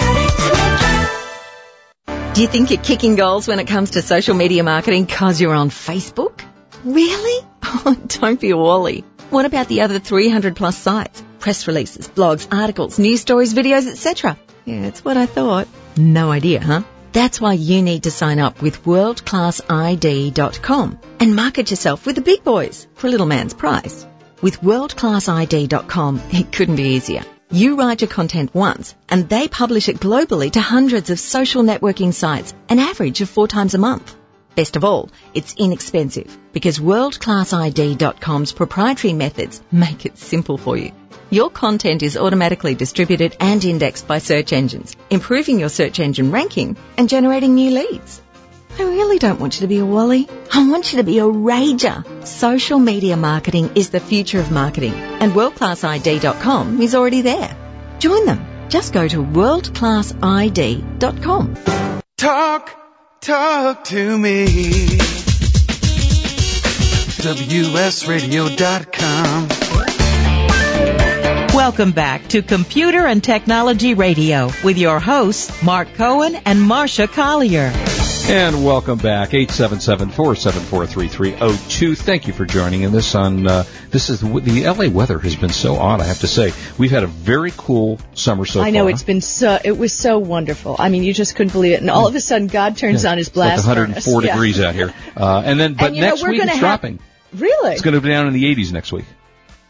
Do 2.33 2.41
you 2.41 2.47
think 2.47 2.71
you're 2.71 2.81
kicking 2.81 3.17
goals 3.17 3.45
when 3.45 3.59
it 3.59 3.67
comes 3.67 3.89
to 3.91 4.01
social 4.01 4.33
media 4.33 4.63
marketing 4.63 5.03
because 5.03 5.41
you're 5.41 5.53
on 5.53 5.69
Facebook? 5.69 6.41
Really? 6.83 7.45
Oh, 7.63 7.95
don't 8.19 8.39
be 8.39 8.49
a 8.49 8.57
wally. 8.57 9.05
What 9.29 9.45
about 9.45 9.67
the 9.69 9.81
other 9.81 9.99
300 9.99 10.55
plus 10.57 10.77
sites? 10.77 11.23
Press 11.39 11.67
releases, 11.67 12.09
blogs, 12.09 12.45
articles, 12.51 12.99
news 12.99 13.21
stories, 13.21 13.53
videos, 13.53 13.89
etc. 13.89 14.37
Yeah, 14.65 14.87
it's 14.87 15.05
what 15.05 15.15
I 15.15 15.25
thought. 15.25 15.69
No 15.95 16.31
idea, 16.31 16.59
huh? 16.59 16.81
That's 17.13 17.39
why 17.39 17.53
you 17.53 17.81
need 17.81 18.03
to 18.03 18.11
sign 18.11 18.39
up 18.39 18.61
with 18.61 18.83
worldclassid.com 18.83 20.99
and 21.21 21.35
market 21.35 21.71
yourself 21.71 22.05
with 22.05 22.17
the 22.17 22.21
big 22.21 22.43
boys 22.43 22.87
for 22.95 23.07
a 23.07 23.09
little 23.09 23.25
man's 23.25 23.53
price. 23.53 24.05
With 24.41 24.59
worldclassid.com, 24.59 26.21
it 26.31 26.51
couldn't 26.51 26.75
be 26.75 26.95
easier. 26.95 27.23
You 27.53 27.75
write 27.75 27.99
your 27.99 28.09
content 28.09 28.55
once 28.55 28.95
and 29.09 29.27
they 29.27 29.49
publish 29.49 29.89
it 29.89 29.99
globally 29.99 30.51
to 30.51 30.61
hundreds 30.61 31.09
of 31.09 31.19
social 31.19 31.63
networking 31.63 32.13
sites, 32.13 32.53
an 32.69 32.79
average 32.79 33.19
of 33.19 33.29
four 33.29 33.45
times 33.45 33.73
a 33.73 33.77
month. 33.77 34.15
Best 34.55 34.77
of 34.77 34.85
all, 34.85 35.09
it's 35.33 35.53
inexpensive 35.57 36.37
because 36.53 36.79
worldclassid.com's 36.79 38.53
proprietary 38.53 39.11
methods 39.11 39.61
make 39.69 40.05
it 40.05 40.17
simple 40.17 40.57
for 40.57 40.77
you. 40.77 40.93
Your 41.29 41.49
content 41.49 42.03
is 42.03 42.15
automatically 42.15 42.73
distributed 42.73 43.35
and 43.41 43.63
indexed 43.65 44.07
by 44.07 44.19
search 44.19 44.53
engines, 44.53 44.95
improving 45.09 45.59
your 45.59 45.69
search 45.69 45.99
engine 45.99 46.31
ranking 46.31 46.77
and 46.97 47.09
generating 47.09 47.55
new 47.55 47.71
leads. 47.71 48.21
I 48.79 48.83
really 48.83 49.19
don't 49.19 49.39
want 49.39 49.55
you 49.55 49.61
to 49.61 49.67
be 49.67 49.79
a 49.79 49.85
wally. 49.85 50.27
I 50.51 50.67
want 50.69 50.91
you 50.91 50.97
to 50.97 51.03
be 51.03 51.19
a 51.19 51.23
rager. 51.23 52.03
Social 52.25 52.79
media 52.79 53.15
marketing 53.17 53.71
is 53.75 53.89
the 53.89 53.99
future 53.99 54.39
of 54.39 54.51
marketing 54.51 54.93
and 54.93 55.33
worldclassid.com 55.33 56.81
is 56.81 56.95
already 56.95 57.21
there. 57.21 57.55
Join 57.99 58.25
them. 58.25 58.45
Just 58.69 58.93
go 58.93 59.07
to 59.07 59.23
worldclassid.com. 59.23 61.55
Talk, 62.17 62.75
talk 63.21 63.83
to 63.85 64.17
me. 64.17 64.45
WSRadio.com. 68.21 69.47
Welcome 71.53 71.91
back 71.91 72.27
to 72.29 72.41
Computer 72.41 73.05
and 73.05 73.23
Technology 73.23 73.93
Radio 73.93 74.49
with 74.63 74.77
your 74.77 74.99
hosts, 74.99 75.61
Mark 75.61 75.93
Cohen 75.95 76.35
and 76.35 76.59
Marsha 76.59 77.11
Collier. 77.11 77.71
And 78.29 78.63
welcome 78.63 78.97
back, 78.97 79.31
877-474-3302. 79.31 81.97
Thank 81.97 82.27
you 82.27 82.33
for 82.33 82.45
joining 82.45 82.83
in 82.83 82.91
this 82.93 83.13
on, 83.15 83.45
uh, 83.47 83.63
this 83.89 84.09
is, 84.09 84.21
the 84.21 84.63
LA 84.65 84.87
weather 84.89 85.19
has 85.19 85.35
been 85.35 85.49
so 85.49 85.75
odd, 85.75 85.99
I 85.99 86.05
have 86.05 86.19
to 86.19 86.27
say. 86.27 86.53
We've 86.77 86.91
had 86.91 87.03
a 87.03 87.07
very 87.07 87.51
cool 87.57 87.99
summer 88.13 88.45
so 88.45 88.59
far. 88.59 88.67
I 88.67 88.69
know 88.69 88.87
it's 88.87 89.03
been 89.03 89.19
so. 89.21 89.59
It 89.63 89.77
was 89.77 89.91
so 89.91 90.19
wonderful. 90.19 90.75
I 90.79 90.87
mean, 90.89 91.03
you 91.03 91.13
just 91.13 91.35
couldn't 91.35 91.51
believe 91.51 91.73
it. 91.73 91.81
And 91.81 91.89
all 91.89 92.07
of 92.07 92.15
a 92.15 92.21
sudden, 92.21 92.47
God 92.47 92.77
turns 92.77 93.03
on 93.05 93.17
His 93.17 93.27
It's 93.27 93.35
like 93.35 93.55
blast 93.55 93.67
104 93.67 94.13
furnace. 94.21 94.25
Yeah. 94.25 94.33
degrees 94.33 94.61
out 94.61 94.75
here. 94.75 94.93
Uh, 95.17 95.41
and 95.43 95.59
then, 95.59 95.73
but 95.73 95.87
And, 95.87 95.95
you 95.95 96.01
know, 96.01 96.07
next 96.09 96.23
week 96.25 96.41
it's 96.41 96.51
have- 96.51 96.59
dropping. 96.59 96.99
Really? 97.33 97.73
It's 97.73 97.81
going 97.81 97.95
to 97.95 98.01
be 98.01 98.09
down 98.09 98.27
in 98.27 98.33
the 98.33 98.55
80s 98.55 98.71
next 98.71 98.91
week. 98.93 99.05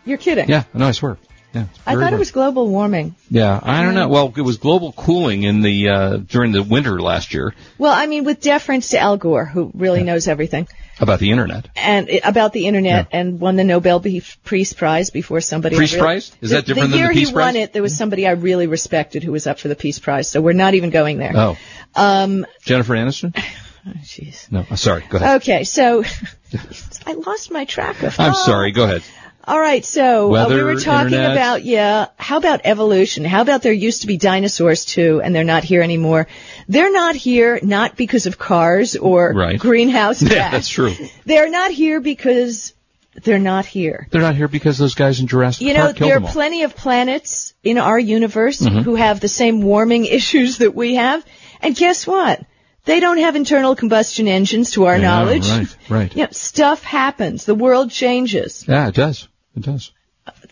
You're 0.06 0.18
kidding? 0.18 0.50
Yeah, 0.50 0.64
no, 0.74 0.88
I 0.88 0.92
swear. 0.92 1.18
Yeah, 1.54 1.66
I 1.86 1.96
thought 1.96 2.14
it 2.14 2.20
was 2.20 2.32
global 2.32 2.70
warming. 2.70 3.14
Yeah, 3.30 3.60
I 3.62 3.84
don't 3.84 3.94
know. 3.94 4.08
Well, 4.08 4.34
it 4.38 4.42
was 4.42 4.56
global 4.58 4.94
cooling 4.94 5.44
in 5.44 5.62
the 5.62 5.90
uh, 5.90 6.18
during 6.18 6.54
the 6.54 6.64
winter 6.64 7.02
last 7.02 7.34
year 7.34 7.54
Well, 7.78 7.92
I 7.92 8.06
mean, 8.08 8.24
with 8.24 8.40
deference 8.40 8.92
to 8.92 9.00
Al 9.00 9.18
Gore, 9.18 9.44
who 9.46 9.70
really 9.74 10.04
knows 10.04 10.30
everything, 10.30 10.68
about 11.02 11.20
the 11.20 11.32
internet. 11.32 11.68
and 11.76 12.10
about 12.24 12.54
the 12.54 12.68
internet, 12.68 13.10
and 13.12 13.40
won 13.42 13.58
the 13.58 13.66
Nobel 13.66 14.00
Peace 14.00 14.74
Prize 14.74 15.10
before 15.10 15.42
somebody. 15.42 15.78
Peace 15.78 15.92
really- 15.92 16.02
Prize? 16.02 16.32
Is 16.40 16.52
the, 16.52 16.56
that 16.56 16.66
different 16.66 16.76
the 16.76 16.82
than 16.84 16.92
the 16.92 16.98
year 17.00 17.14
Peace 17.14 17.28
he 17.30 17.34
Prize? 17.34 17.46
won 17.48 17.56
it, 17.58 17.74
there 17.74 17.82
was 17.82 17.98
somebody 17.98 18.26
I 18.28 18.32
really 18.32 18.68
respected 18.68 19.22
who 19.24 19.34
was 19.34 19.46
up 19.46 19.60
for 19.60 19.68
the 19.68 19.76
Peace 19.76 20.00
Prize. 20.00 20.30
So 20.30 20.40
we're 20.42 20.54
not 20.54 20.74
even 20.76 20.90
going 20.90 21.18
there. 21.18 21.34
Oh, 21.36 21.58
Um, 21.96 22.46
Jennifer 22.64 22.94
Aniston? 22.94 23.34
oh, 23.88 23.92
jeez. 24.04 24.50
No, 24.52 24.66
uh, 24.72 24.76
sorry. 24.78 25.04
Go 25.10 25.18
ahead. 25.18 25.42
Okay, 25.42 25.66
so 25.66 26.04
I 27.06 27.14
lost 27.14 27.52
my 27.52 27.66
track 27.66 28.04
of. 28.04 28.18
I'm 28.20 28.36
sorry. 28.36 28.72
Go 28.72 28.86
ahead. 28.86 29.04
All 29.46 29.60
right, 29.60 29.84
so 29.84 30.36
uh, 30.36 30.48
we 30.50 30.62
were 30.64 30.76
talking 30.76 31.14
internet. 31.14 31.32
about 31.32 31.64
yeah. 31.64 32.08
How 32.18 32.38
about 32.38 32.62
evolution? 32.64 33.26
How 33.26 33.42
about 33.42 33.62
there 33.64 33.74
used 33.74 34.02
to 34.02 34.08
be 34.08 34.18
dinosaurs 34.18 34.86
too, 34.86 35.22
and 35.24 35.34
they're 35.34 35.44
not 35.44 35.64
here 35.64 35.82
anymore? 35.82 36.28
They're 36.68 36.92
not 36.92 37.16
here 37.16 37.60
not 37.64 37.96
because 37.96 38.28
of 38.28 38.38
cars 38.38 38.96
or 38.96 39.34
Right. 39.34 39.58
greenhouse 39.60 40.22
Yeah, 40.32 40.52
that's 40.52 40.70
true. 40.70 40.94
They're 41.26 41.50
not 41.50 41.72
here 41.72 42.00
because 42.00 42.74
they're 43.24 43.40
not 43.40 43.66
here. 43.66 44.08
They're 44.12 44.22
not 44.22 44.36
here 44.36 44.48
because 44.48 44.78
those 44.78 44.96
guys 44.96 45.20
in 45.20 45.28
Jurassic 45.28 45.66
Park. 45.66 45.68
You 45.68 45.74
know, 45.78 45.86
Park 45.88 45.98
there 45.98 46.18
are 46.18 46.32
plenty 46.32 46.64
of 46.64 46.76
planets 46.76 47.54
in 47.64 47.78
our 47.78 48.00
universe 48.00 48.62
Mm-hmm. 48.62 48.80
who 48.82 48.96
have 48.96 49.20
the 49.20 49.28
same 49.28 49.62
warming 49.62 50.06
issues 50.20 50.60
that 50.60 50.76
we 50.76 50.96
have, 50.96 51.26
and 51.62 51.76
guess 51.76 52.06
what? 52.06 52.46
They 52.86 53.00
don't 53.00 53.20
have 53.20 53.36
internal 53.36 53.76
combustion 53.76 54.28
engines, 54.28 54.72
to 54.72 54.86
our 54.86 54.98
Yeah, 54.98 55.04
knowledge. 55.10 55.48
right, 55.50 55.76
right. 55.90 56.16
You 56.16 56.24
know, 56.24 56.30
stuff 56.32 56.82
happens. 56.84 57.46
The 57.46 57.54
world 57.54 57.92
changes. 57.92 58.66
Yeah, 58.68 58.88
it 58.88 58.96
does. 58.96 59.28
It 59.56 59.64
does. 59.64 59.92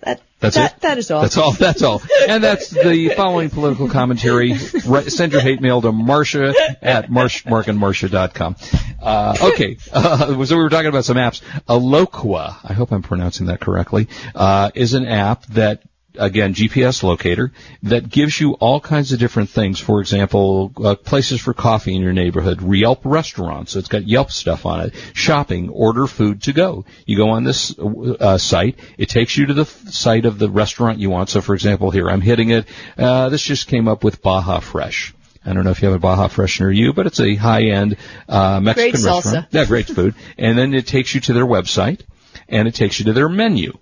That, 0.01 0.22
That's 0.39 0.56
that, 0.56 0.75
it. 0.75 0.82
That 0.82 0.98
is 0.98 1.12
all. 1.12 1.22
That's 1.22 1.38
all. 1.38 1.51
That's 1.51 1.84
all. 1.84 2.01
And 2.27 2.44
that's 2.44 2.70
the 2.70 3.13
following 3.15 3.50
political 3.50 3.89
commentary. 3.89 4.56
Send 4.56 5.32
your 5.34 5.41
hate 5.41 5.62
mail 5.62 5.82
to 5.82 5.91
Marsha 5.91 6.53
at 6.82 7.10
marsh, 7.12 7.46
markandmarsha.com. 7.46 8.56
Uh, 9.01 9.36
okay. 9.41 9.77
Uh, 9.91 10.46
so 10.46 10.58
we 10.58 10.63
were 10.63 10.70
talking 10.70 10.88
about 10.88 11.06
some 11.06 11.18
apps. 11.18 11.41
Eloqua, 11.68 12.58
I 12.63 12.74
hope 12.74 12.91
I'm 12.91 13.03
pronouncing 13.03 13.48
that 13.48 13.60
correctly, 13.60 14.08
uh, 14.34 14.72
is 14.74 14.94
an 14.94 15.06
app 15.06 15.46
that 15.48 15.84
Again, 16.18 16.54
GPS 16.56 17.04
locator 17.04 17.51
that 17.84 18.10
gives 18.10 18.39
you 18.42 18.54
all 18.54 18.80
kinds 18.82 19.12
of 19.13 19.20
different 19.20 19.50
things. 19.50 19.80
For 19.80 20.01
example, 20.01 20.72
uh, 20.84 20.96
places 20.96 21.39
for 21.39 21.54
coffee 21.54 21.96
in 21.96 22.01
your 22.01 22.13
neighborhood, 22.13 22.62
Yelp 22.62 23.01
restaurants. 23.06 23.74
So 23.74 23.80
It's 23.80 23.88
got 23.88 24.08
Yelp 24.08 24.32
stuff 24.32 24.66
on 24.66 24.82
it. 24.82 24.94
Shopping, 25.13 25.70
order 25.70 26.08
food 26.08 26.42
to 26.44 26.54
go. 26.54 26.86
You 27.06 27.16
go 27.16 27.30
on 27.30 27.44
this 27.44 27.78
uh, 27.78 28.38
site. 28.39 28.79
It 28.98 29.10
takes 29.10 29.38
you 29.38 29.46
to 29.46 29.53
the 29.53 29.62
f- 29.62 29.90
site 29.90 30.25
of 30.25 30.40
the 30.40 30.50
restaurant 30.50 30.98
you 31.00 31.10
want. 31.12 31.29
So, 31.29 31.42
for 31.42 31.53
example, 31.53 31.92
here 31.92 32.10
I'm 32.10 32.22
hitting 32.22 32.50
it. 32.50 32.66
Uh, 32.98 33.29
this 33.29 33.44
just 33.44 33.68
came 33.68 33.88
up 33.88 34.03
with 34.03 34.22
Baja 34.22 34.60
Fresh. 34.60 35.14
I 35.46 35.53
don't 35.53 35.64
know 35.64 35.72
if 35.72 35.81
you 35.81 35.88
have 35.88 35.96
a 35.96 36.00
Baja 36.00 36.27
Fresh 36.27 36.60
near 36.60 36.72
you, 36.72 36.92
but 36.92 37.05
it's 37.07 37.20
a 37.20 37.36
high-end 37.36 37.98
uh, 38.27 38.60
Mexican 38.60 38.92
Great 38.92 39.03
salsa. 39.05 39.16
restaurant. 39.25 39.48
Yeah, 39.51 39.66
great 39.66 39.88
food. 39.88 40.16
And 40.38 40.57
then 40.57 40.74
it 40.74 40.86
takes 40.88 41.14
you 41.16 41.22
to 41.22 41.33
their 41.33 41.46
website, 41.46 42.01
and 42.50 42.68
it 42.68 42.74
takes 42.75 43.00
you 43.00 43.05
to 43.05 43.14
their 43.14 43.29
menu. 43.29 43.77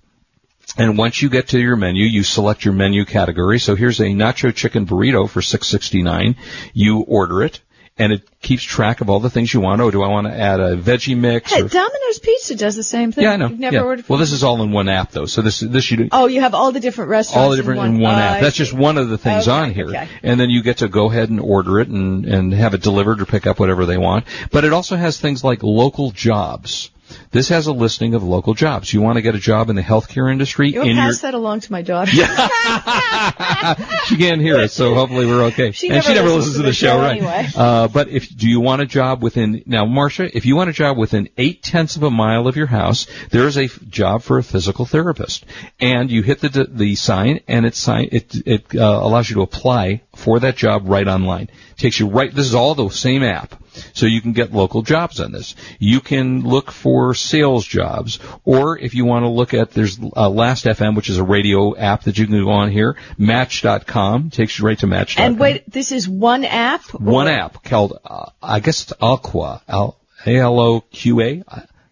And 0.77 0.97
once 0.97 1.21
you 1.21 1.29
get 1.29 1.49
to 1.49 1.59
your 1.59 1.75
menu, 1.75 2.05
you 2.05 2.23
select 2.23 2.65
your 2.65 2.73
menu 2.73 3.05
category. 3.05 3.59
So 3.59 3.75
here's 3.75 3.99
a 3.99 4.05
nacho 4.05 4.53
chicken 4.53 4.85
burrito 4.85 5.29
for 5.29 5.41
six 5.41 5.67
sixty 5.67 6.01
nine. 6.03 6.35
You 6.73 6.99
order 6.99 7.41
it, 7.43 7.61
and 7.97 8.11
it 8.11 8.27
keeps 8.41 8.63
track 8.63 8.99
of 9.01 9.09
all 9.09 9.19
the 9.19 9.29
things 9.29 9.51
you 9.53 9.61
want. 9.61 9.81
Oh, 9.81 9.89
do 9.91 10.03
I 10.03 10.07
want 10.09 10.27
to 10.27 10.33
add 10.33 10.59
a 10.59 10.75
veggie 10.77 11.17
mix? 11.17 11.51
Hey, 11.53 11.61
or, 11.61 11.67
Domino's 11.67 12.19
Pizza 12.19 12.55
does 12.55 12.75
the 12.75 12.83
same 12.83 13.11
thing. 13.11 13.23
yeah, 13.23 13.31
I 13.31 13.37
know. 13.37 13.47
You've 13.47 13.59
never 13.59 13.75
yeah. 13.77 13.81
ordered. 13.83 14.09
Well, 14.09 14.19
this 14.19 14.33
is 14.33 14.43
all 14.43 14.61
in 14.61 14.71
one 14.71 14.89
app 14.89 15.11
though. 15.11 15.25
So 15.25 15.41
this 15.41 15.61
this 15.61 15.89
you 15.89 15.97
do. 15.97 16.09
Oh, 16.11 16.27
you 16.27 16.41
have 16.41 16.53
all 16.53 16.71
the 16.73 16.81
different 16.81 17.09
restaurants. 17.11 17.43
all 17.43 17.49
the 17.51 17.55
different 17.57 17.81
in 17.95 17.99
one 17.99 18.15
Oh, 18.15 18.17
app. 18.19 18.41
That's 18.41 18.55
just 18.57 18.73
one 18.73 18.97
of 18.97 19.07
the 19.09 19.17
things 19.17 19.47
Okay, 19.47 19.57
on 19.57 19.71
here. 19.73 19.87
okay. 19.87 20.07
And 20.21 20.39
then 20.39 20.49
you 20.49 20.61
get 20.63 20.79
to 20.79 20.89
go 20.89 21.09
ahead 21.09 21.29
and 21.29 21.39
order 21.39 21.79
it 21.79 21.87
and, 21.87 22.25
and 22.25 22.53
have 22.53 22.73
it 22.73 22.81
delivered 22.83 23.21
or 23.21 23.25
pick 23.25 23.47
up 23.47 23.59
whatever 23.59 23.85
they 23.85 23.97
want. 23.97 24.25
But 24.51 24.65
it 24.65 24.73
also 24.73 24.95
has 24.97 25.17
things 25.19 25.43
like 25.45 25.63
local 25.63 26.11
jobs. 26.11 26.91
This 27.31 27.49
has 27.49 27.67
a 27.67 27.73
listing 27.73 28.13
of 28.15 28.23
local 28.23 28.53
jobs. 28.53 28.91
You 28.91 29.01
want 29.01 29.17
to 29.17 29.21
get 29.21 29.35
a 29.35 29.39
job 29.39 29.69
in 29.69 29.75
the 29.75 29.81
healthcare 29.81 30.31
industry 30.31 30.71
You'll 30.71 30.83
in 30.83 30.95
your 30.95 31.05
pass 31.05 31.21
that 31.21 31.33
along 31.33 31.61
to 31.61 31.71
my 31.71 31.81
daughter. 31.81 32.11
Yeah. 32.11 32.35
she 34.05 34.17
can't 34.17 34.41
hear 34.41 34.57
us, 34.57 34.73
so 34.73 34.93
hopefully 34.93 35.25
we're 35.25 35.45
okay. 35.45 35.71
She 35.71 35.87
and 35.87 35.95
never 35.95 36.07
she 36.07 36.13
never 36.13 36.29
listens 36.29 36.57
listens 36.57 36.57
to 36.57 36.63
the 36.63 36.73
show, 36.73 36.97
right? 36.97 37.17
anyway. 37.17 37.47
Uh, 37.55 37.87
but 37.87 38.09
if 38.09 38.35
do 38.35 38.47
you 38.47 38.59
want 38.59 38.81
a 38.81 38.85
job 38.85 39.21
within 39.21 39.63
now, 39.65 39.85
Marsha? 39.85 40.29
If 40.33 40.45
you 40.45 40.55
want 40.55 40.69
a 40.69 40.73
job 40.73 40.97
within 40.97 41.29
eight 41.37 41.63
tenths 41.63 41.95
of 41.95 42.03
a 42.03 42.11
mile 42.11 42.47
of 42.47 42.55
your 42.55 42.67
house, 42.67 43.07
there 43.31 43.47
is 43.47 43.57
a 43.57 43.65
f- 43.65 43.79
job 43.89 44.23
for 44.23 44.37
a 44.37 44.43
physical 44.43 44.85
therapist, 44.85 45.45
and 45.79 46.09
you 46.09 46.23
hit 46.23 46.39
the 46.39 46.67
the 46.69 46.95
sign, 46.95 47.41
and 47.47 47.65
it 47.65 47.75
sign 47.75 48.09
it 48.11 48.35
it 48.45 48.75
uh, 48.75 48.99
allows 49.01 49.29
you 49.29 49.35
to 49.35 49.41
apply 49.41 50.01
for 50.17 50.39
that 50.39 50.55
job 50.55 50.83
right 50.87 51.07
online. 51.07 51.49
Takes 51.77 51.99
you 51.99 52.07
right. 52.09 52.33
This 52.33 52.47
is 52.47 52.55
all 52.55 52.75
the 52.75 52.89
same 52.89 53.23
app. 53.23 53.55
So 53.93 54.07
you 54.07 54.21
can 54.21 54.33
get 54.33 54.51
local 54.51 54.81
jobs 54.81 55.19
on 55.19 55.31
this. 55.31 55.55
You 55.77 56.01
can 56.01 56.41
look 56.41 56.71
for 56.71 57.13
sales 57.13 57.65
jobs, 57.65 58.19
or 58.43 58.77
if 58.79 58.95
you 58.95 59.05
want 59.05 59.23
to 59.23 59.29
look 59.29 59.53
at, 59.53 59.71
there's 59.71 59.99
uh, 59.99 60.29
Last 60.29 60.65
FM, 60.65 60.95
which 60.95 61.09
is 61.09 61.19
a 61.19 61.23
radio 61.23 61.77
app 61.77 62.03
that 62.03 62.17
you 62.17 62.25
can 62.25 62.43
go 62.43 62.49
on 62.49 62.71
here. 62.71 62.97
Match.com 63.19 64.31
takes 64.31 64.57
you 64.57 64.65
right 64.65 64.79
to 64.79 64.87
Match.com. 64.87 65.25
And 65.25 65.39
wait, 65.39 65.69
this 65.71 65.91
is 65.91 66.09
one 66.09 66.43
app. 66.43 66.81
one 66.93 67.27
or- 67.27 67.31
app 67.31 67.63
called, 67.63 67.99
uh, 68.03 68.31
I 68.41 68.59
guess 68.61 68.83
it's 68.83 68.93
Alqua, 68.93 69.61
Al- 69.67 69.97
A-L-O-Q-A. 70.25 71.43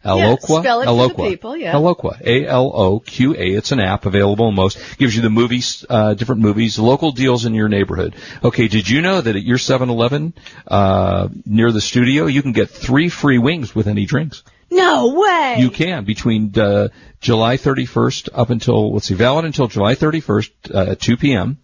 It 0.05 0.87
for 1.17 1.23
the 1.23 1.29
people, 1.29 1.57
yeah. 1.57 1.73
Aloqa. 1.73 2.21
A-L-O-Q-A. 2.21 3.55
It's 3.55 3.71
an 3.71 3.79
app 3.79 4.05
available 4.05 4.49
in 4.49 4.55
most. 4.55 4.77
Gives 4.97 5.15
you 5.15 5.21
the 5.21 5.29
movies, 5.29 5.85
uh, 5.89 6.13
different 6.13 6.41
movies, 6.41 6.77
local 6.77 7.11
deals 7.11 7.45
in 7.45 7.53
your 7.53 7.67
neighborhood. 7.67 8.15
Okay, 8.43 8.67
did 8.67 8.87
you 8.87 9.01
know 9.01 9.19
that 9.19 9.35
at 9.35 9.43
your 9.43 9.57
7-Eleven, 9.57 10.33
uh, 10.67 11.29
near 11.45 11.71
the 11.71 11.81
studio, 11.81 12.27
you 12.27 12.41
can 12.41 12.51
get 12.51 12.69
three 12.69 13.09
free 13.09 13.39
wings 13.39 13.73
with 13.73 13.87
any 13.87 14.05
drinks? 14.05 14.43
No 14.71 15.13
way. 15.13 15.55
You 15.59 15.69
can 15.69 16.05
between 16.05 16.57
uh, 16.57 16.89
July 17.21 17.57
31st 17.57 18.29
up 18.33 18.49
until 18.49 18.93
let's 18.93 19.05
see, 19.05 19.13
valid 19.13 19.45
until 19.45 19.67
July 19.67 19.95
31st 19.95 20.49
uh, 20.73 20.91
at 20.91 20.99
2 20.99 21.17
p.m. 21.17 21.57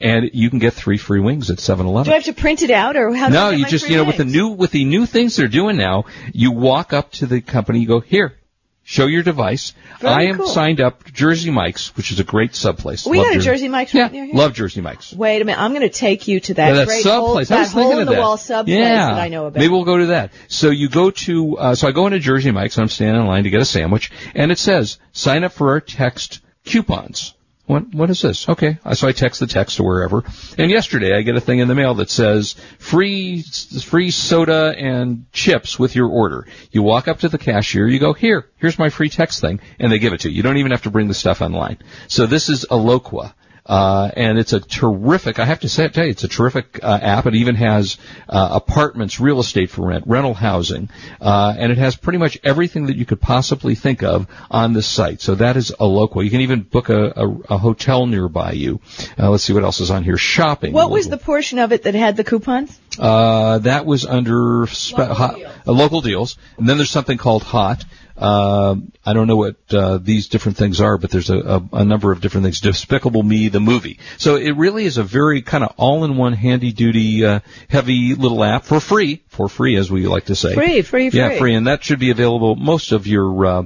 And 0.00 0.30
you 0.32 0.50
can 0.50 0.58
get 0.58 0.72
three 0.74 0.98
free 0.98 1.20
wings 1.20 1.50
at 1.50 1.58
7-Eleven. 1.58 2.04
Do 2.04 2.12
I 2.12 2.14
have 2.14 2.24
to 2.24 2.32
print 2.32 2.62
it 2.62 2.70
out, 2.70 2.96
or 2.96 3.14
how? 3.14 3.28
do 3.28 3.36
I 3.36 3.38
No, 3.38 3.50
get 3.50 3.60
you 3.60 3.66
just 3.66 3.88
you 3.88 3.96
know 3.96 4.04
with 4.04 4.16
the 4.18 4.24
new 4.24 4.48
with 4.48 4.70
the 4.70 4.84
new 4.84 5.06
things 5.06 5.36
they're 5.36 5.48
doing 5.48 5.76
now, 5.76 6.04
you 6.32 6.52
walk 6.52 6.92
up 6.92 7.12
to 7.12 7.26
the 7.26 7.40
company, 7.40 7.80
you 7.80 7.86
go 7.88 8.00
here, 8.00 8.34
show 8.82 9.06
your 9.06 9.22
device. 9.22 9.72
Very 10.00 10.12
I 10.14 10.22
am 10.24 10.36
cool. 10.36 10.46
signed 10.46 10.80
up 10.80 11.04
Jersey 11.12 11.50
Mike's, 11.50 11.96
which 11.96 12.10
is 12.12 12.20
a 12.20 12.24
great 12.24 12.54
sub 12.54 12.78
place. 12.78 13.06
We 13.06 13.18
Love 13.18 13.28
got 13.28 13.36
a 13.36 13.40
Jersey 13.40 13.68
Mike's 13.68 13.94
Yeah, 13.94 14.02
right 14.02 14.12
near 14.12 14.24
here. 14.26 14.34
love 14.34 14.52
Jersey 14.52 14.80
Mike's. 14.82 15.12
Wait 15.14 15.40
a 15.40 15.44
minute, 15.44 15.58
I'm 15.60 15.70
going 15.70 15.82
to 15.82 15.88
take 15.88 16.28
you 16.28 16.38
to 16.40 16.54
that, 16.54 16.68
Yeah, 16.68 16.74
that 16.74 16.86
great 16.86 17.02
sub 17.02 17.24
place. 17.32 17.50
I 17.50 17.56
that 17.64 17.70
hole 17.70 17.98
in 17.98 18.06
the 18.06 18.12
that. 18.12 18.20
wall 18.20 18.36
sub 18.36 18.68
yeah. 18.68 18.76
place 18.76 18.88
that 19.16 19.20
I 19.20 19.28
know 19.28 19.46
about. 19.46 19.58
Maybe 19.58 19.72
we'll 19.72 19.84
go 19.84 19.96
to 19.98 20.06
that. 20.06 20.32
So 20.48 20.70
you 20.70 20.88
go 20.88 21.10
to, 21.10 21.56
uh, 21.58 21.74
so 21.74 21.88
I 21.88 21.92
go 21.92 22.06
into 22.06 22.18
Jersey 22.18 22.50
Mike's 22.50 22.76
and 22.76 22.82
I'm 22.82 22.88
standing 22.90 23.22
in 23.22 23.26
line 23.26 23.44
to 23.44 23.50
get 23.50 23.60
a 23.62 23.64
sandwich 23.64 24.10
and 24.34 24.52
it 24.52 24.58
says, 24.58 24.98
sign 25.12 25.42
up 25.44 25.52
for 25.52 25.70
our 25.70 25.80
text 25.80 26.40
coupons. 26.64 27.32
What, 27.66 27.92
what 27.92 28.10
is 28.10 28.22
this? 28.22 28.48
Okay. 28.48 28.78
So 28.94 29.08
I 29.08 29.12
text 29.12 29.40
the 29.40 29.46
text 29.46 29.76
to 29.76 29.82
wherever. 29.82 30.22
And 30.56 30.70
yesterday 30.70 31.16
I 31.16 31.22
get 31.22 31.36
a 31.36 31.40
thing 31.40 31.58
in 31.58 31.66
the 31.66 31.74
mail 31.74 31.94
that 31.94 32.10
says 32.10 32.54
free, 32.78 33.42
free 33.42 34.10
soda 34.12 34.74
and 34.78 35.26
chips 35.32 35.78
with 35.78 35.96
your 35.96 36.08
order. 36.08 36.46
You 36.70 36.82
walk 36.82 37.08
up 37.08 37.20
to 37.20 37.28
the 37.28 37.38
cashier, 37.38 37.88
you 37.88 37.98
go, 37.98 38.12
here, 38.12 38.48
here's 38.56 38.78
my 38.78 38.88
free 38.88 39.08
text 39.08 39.40
thing, 39.40 39.60
and 39.80 39.90
they 39.90 39.98
give 39.98 40.12
it 40.12 40.20
to 40.20 40.30
you. 40.30 40.36
You 40.36 40.42
don't 40.42 40.58
even 40.58 40.70
have 40.70 40.82
to 40.82 40.90
bring 40.90 41.08
the 41.08 41.14
stuff 41.14 41.42
online. 41.42 41.78
So 42.06 42.26
this 42.26 42.48
is 42.48 42.66
Eloqua. 42.70 43.34
Uh, 43.66 44.10
and 44.16 44.38
it's 44.38 44.52
a 44.52 44.60
terrific. 44.60 45.38
I 45.38 45.44
have 45.44 45.60
to 45.60 45.68
say, 45.68 45.88
tell 45.88 46.04
you, 46.04 46.10
it's 46.10 46.24
a 46.24 46.28
terrific 46.28 46.80
uh, 46.82 46.98
app. 47.02 47.26
It 47.26 47.34
even 47.34 47.56
has 47.56 47.98
uh, 48.28 48.48
apartments, 48.52 49.20
real 49.20 49.40
estate 49.40 49.70
for 49.70 49.88
rent, 49.88 50.04
rental 50.06 50.34
housing, 50.34 50.88
uh, 51.20 51.54
and 51.58 51.72
it 51.72 51.78
has 51.78 51.96
pretty 51.96 52.18
much 52.18 52.38
everything 52.44 52.86
that 52.86 52.96
you 52.96 53.04
could 53.04 53.20
possibly 53.20 53.74
think 53.74 54.02
of 54.02 54.26
on 54.50 54.72
this 54.72 54.86
site. 54.86 55.20
So 55.20 55.34
that 55.36 55.56
is 55.56 55.74
a 55.78 55.84
local. 55.84 56.22
You 56.22 56.30
can 56.30 56.42
even 56.42 56.62
book 56.62 56.88
a, 56.88 57.12
a, 57.16 57.28
a 57.50 57.58
hotel 57.58 58.06
nearby 58.06 58.52
you. 58.52 58.80
Uh, 59.18 59.30
let's 59.30 59.44
see 59.44 59.52
what 59.52 59.64
else 59.64 59.80
is 59.80 59.90
on 59.90 60.04
here. 60.04 60.16
Shopping. 60.16 60.72
What 60.72 60.90
was 60.90 61.08
the 61.08 61.18
portion 61.18 61.58
of 61.58 61.72
it 61.72 61.82
that 61.84 61.94
had 61.94 62.16
the 62.16 62.24
coupons? 62.24 62.78
Uh, 62.98 63.58
that 63.58 63.84
was 63.84 64.06
under 64.06 64.66
spe- 64.68 64.98
Local 64.98 65.14
hot, 65.14 65.34
deals. 65.36 65.52
uh, 65.66 65.72
local 65.72 66.00
deals. 66.00 66.38
And 66.56 66.68
then 66.68 66.78
there's 66.78 66.90
something 66.90 67.18
called 67.18 67.42
Hot. 67.42 67.84
Uh, 68.16 68.76
I 69.04 69.12
don't 69.12 69.26
know 69.26 69.36
what 69.36 69.56
uh, 69.70 69.98
these 69.98 70.28
different 70.28 70.56
things 70.56 70.80
are, 70.80 70.96
but 70.96 71.10
there's 71.10 71.28
a, 71.28 71.36
a, 71.36 71.68
a 71.72 71.84
number 71.84 72.12
of 72.12 72.20
different 72.20 72.44
things. 72.44 72.60
Despicable 72.60 73.22
Me, 73.22 73.48
the 73.48 73.60
movie. 73.60 73.98
So 74.16 74.36
it 74.36 74.52
really 74.52 74.86
is 74.86 74.96
a 74.96 75.02
very 75.02 75.42
kind 75.42 75.62
of 75.62 75.74
all-in-one, 75.76 76.32
handy-duty, 76.32 77.24
uh, 77.24 77.40
heavy 77.68 78.14
little 78.14 78.42
app 78.42 78.64
for 78.64 78.80
free, 78.80 79.22
for 79.28 79.48
free, 79.50 79.76
as 79.76 79.90
we 79.90 80.06
like 80.06 80.26
to 80.26 80.34
say. 80.34 80.54
Free, 80.54 80.82
free, 80.82 81.10
Yeah, 81.10 81.28
free. 81.28 81.38
free, 81.38 81.54
and 81.54 81.66
that 81.66 81.84
should 81.84 81.98
be 81.98 82.10
available 82.10 82.56
most 82.56 82.92
of 82.92 83.06
your 83.06 83.46
uh, 83.46 83.62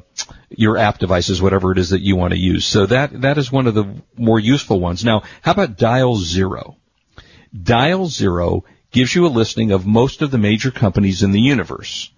your 0.50 0.76
app 0.76 0.98
devices, 0.98 1.40
whatever 1.40 1.70
it 1.70 1.78
is 1.78 1.90
that 1.90 2.00
you 2.00 2.16
want 2.16 2.32
to 2.32 2.38
use. 2.38 2.64
So 2.64 2.86
that 2.86 3.20
that 3.20 3.38
is 3.38 3.52
one 3.52 3.68
of 3.68 3.74
the 3.74 4.02
more 4.16 4.40
useful 4.40 4.80
ones. 4.80 5.04
Now, 5.04 5.22
how 5.42 5.52
about 5.52 5.78
Dial 5.78 6.16
Zero? 6.16 6.76
Dial 7.62 8.06
Zero 8.06 8.64
gives 8.90 9.14
you 9.14 9.26
a 9.26 9.28
listing 9.28 9.70
of 9.70 9.86
most 9.86 10.22
of 10.22 10.32
the 10.32 10.38
major 10.38 10.72
companies 10.72 11.22
in 11.22 11.30
the 11.30 11.40
universe, 11.40 12.10